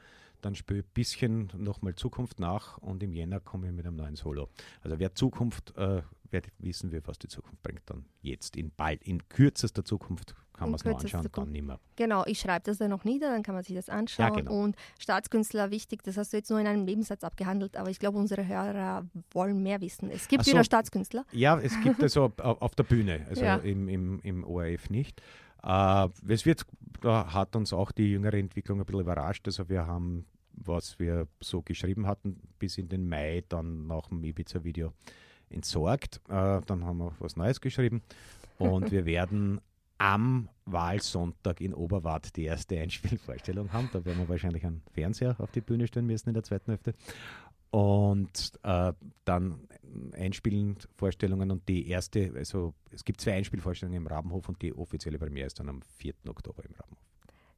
Dann 0.42 0.56
spiele 0.56 0.80
ich 0.80 0.86
ein 0.86 0.94
bisschen 0.94 1.52
nochmal 1.56 1.96
Zukunft 1.96 2.40
nach 2.40 2.78
und 2.80 3.02
im 3.04 3.14
Jänner 3.14 3.40
komme 3.40 3.68
ich 3.68 3.74
mit 3.74 3.86
einem 3.86 3.96
neuen 3.96 4.16
Solo. 4.16 4.50
Also 4.82 5.00
wer 5.00 5.14
Zukunft, 5.14 5.76
äh, 5.78 6.02
wissen 6.60 6.91
will, 6.91 7.02
was 7.06 7.20
die 7.20 7.28
Zukunft 7.28 7.62
bringt, 7.63 7.82
dann 7.86 8.06
jetzt 8.22 8.56
in 8.56 8.72
bald, 8.72 9.04
in 9.04 9.28
kürzester 9.30 9.84
Zukunft 9.84 10.36
kann 10.54 10.70
man 10.70 10.76
es 10.76 10.86
noch 10.86 11.00
anschauen, 11.00 11.28
dann 11.32 11.52
nicht 11.52 11.65
mehr. 11.65 11.80
Genau, 11.96 12.24
ich 12.26 12.39
schreibe 12.39 12.63
das 12.65 12.78
dann 12.78 12.91
noch 12.91 13.04
nieder, 13.04 13.32
dann 13.32 13.41
kann 13.41 13.56
man 13.56 13.63
sich 13.63 13.76
das 13.76 13.89
anschauen. 13.89 14.28
Ja, 14.28 14.36
genau. 14.36 14.63
Und 14.63 14.76
Staatskünstler, 15.00 15.72
wichtig, 15.72 16.04
das 16.04 16.17
hast 16.17 16.34
du 16.34 16.38
jetzt 16.38 16.50
nur 16.50 16.60
in 16.60 16.67
einem 16.67 16.86
Nebensatz 16.86 17.24
abgehandelt, 17.24 17.78
aber 17.78 17.89
ich 17.89 18.00
glaube, 18.00 18.17
unsere 18.17 18.48
Hörer 18.48 19.08
wollen 19.32 19.63
mehr 19.63 19.82
wissen. 19.82 20.12
Es 20.12 20.28
gibt 20.28 20.46
so, 20.46 20.52
wieder 20.52 20.63
Staatskünstler. 20.63 21.26
Ja, 21.32 21.60
es 21.60 21.80
gibt 21.82 22.02
also 22.04 22.32
auf 22.38 22.76
der 22.76 22.84
Bühne, 22.84 23.26
also 23.30 23.44
ja. 23.44 23.56
im, 23.58 23.89
im, 23.89 24.20
im 24.22 24.44
ORF 24.44 24.89
nicht. 24.89 25.22
Uh, 25.63 26.10
es 26.28 26.46
wird, 26.48 26.65
da 27.02 27.34
hat 27.34 27.56
uns 27.56 27.72
auch 27.72 27.91
die 27.91 28.12
jüngere 28.12 28.34
Entwicklung 28.34 28.80
ein 28.80 28.86
bisschen 28.86 29.02
überrascht. 29.02 29.46
Also 29.48 29.70
wir 29.70 29.86
haben 29.86 30.26
was 30.65 31.00
wir 31.00 31.28
so 31.39 31.62
geschrieben 31.62 32.08
hatten, 32.08 32.39
bis 32.60 32.78
in 32.78 32.89
den 32.89 33.08
Mai, 33.08 33.44
dann 33.50 33.88
nach 33.88 34.08
dem 34.08 34.24
Ibiza-Video 34.24 34.94
entsorgt. 35.52 36.22
Äh, 36.30 36.62
dann 36.66 36.86
haben 36.86 37.00
wir 37.00 37.14
was 37.20 37.36
Neues 37.36 37.62
geschrieben 37.62 38.02
und 38.58 38.92
wir 38.92 39.06
werden 39.06 39.62
am 39.98 40.50
Wahlsonntag 40.66 41.62
in 41.62 41.76
Oberwart 41.76 42.36
die 42.36 42.46
erste 42.46 42.80
Einspielvorstellung 42.80 43.72
haben. 43.72 43.90
Da 43.94 44.04
werden 44.04 44.20
wir 44.20 44.30
wahrscheinlich 44.30 44.66
einen 44.66 44.82
Fernseher 44.94 45.36
auf 45.40 45.52
die 45.52 45.62
Bühne 45.62 45.86
stellen 45.86 46.08
müssen 46.08 46.30
in 46.30 46.34
der 46.34 46.44
zweiten 46.44 46.72
Hälfte. 46.72 46.96
Und 47.70 48.54
äh, 48.64 48.94
dann 49.26 49.68
Einspielen 50.14 50.78
Vorstellungen 50.98 51.52
und 51.52 51.68
die 51.68 51.88
erste, 51.88 52.34
also 52.36 52.74
es 52.92 53.06
gibt 53.06 53.22
zwei 53.22 53.34
Einspielvorstellungen 53.34 54.02
im 54.02 54.08
Rabenhof 54.08 54.50
und 54.50 54.62
die 54.62 54.74
offizielle 54.74 55.20
Premiere 55.20 55.48
ist 55.48 55.60
dann 55.60 55.70
am 55.70 55.82
4. 55.82 56.14
Oktober 56.28 56.64
im 56.66 56.74
Rabenhof. 56.74 57.11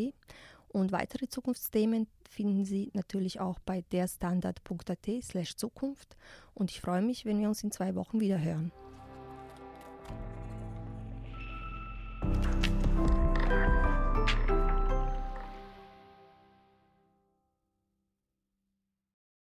Und 0.69 0.91
weitere 0.91 1.27
Zukunftsthemen 1.27 2.07
finden 2.29 2.65
Sie 2.65 2.91
natürlich 2.93 3.39
auch 3.39 3.59
bei 3.59 3.83
derstandard.at 3.91 5.07
slash 5.21 5.55
Zukunft. 5.55 6.17
Und 6.53 6.71
ich 6.71 6.81
freue 6.81 7.01
mich, 7.01 7.25
wenn 7.25 7.39
wir 7.39 7.49
uns 7.49 7.63
in 7.63 7.71
zwei 7.71 7.95
Wochen 7.95 8.19
wieder 8.19 8.41
hören. 8.41 8.71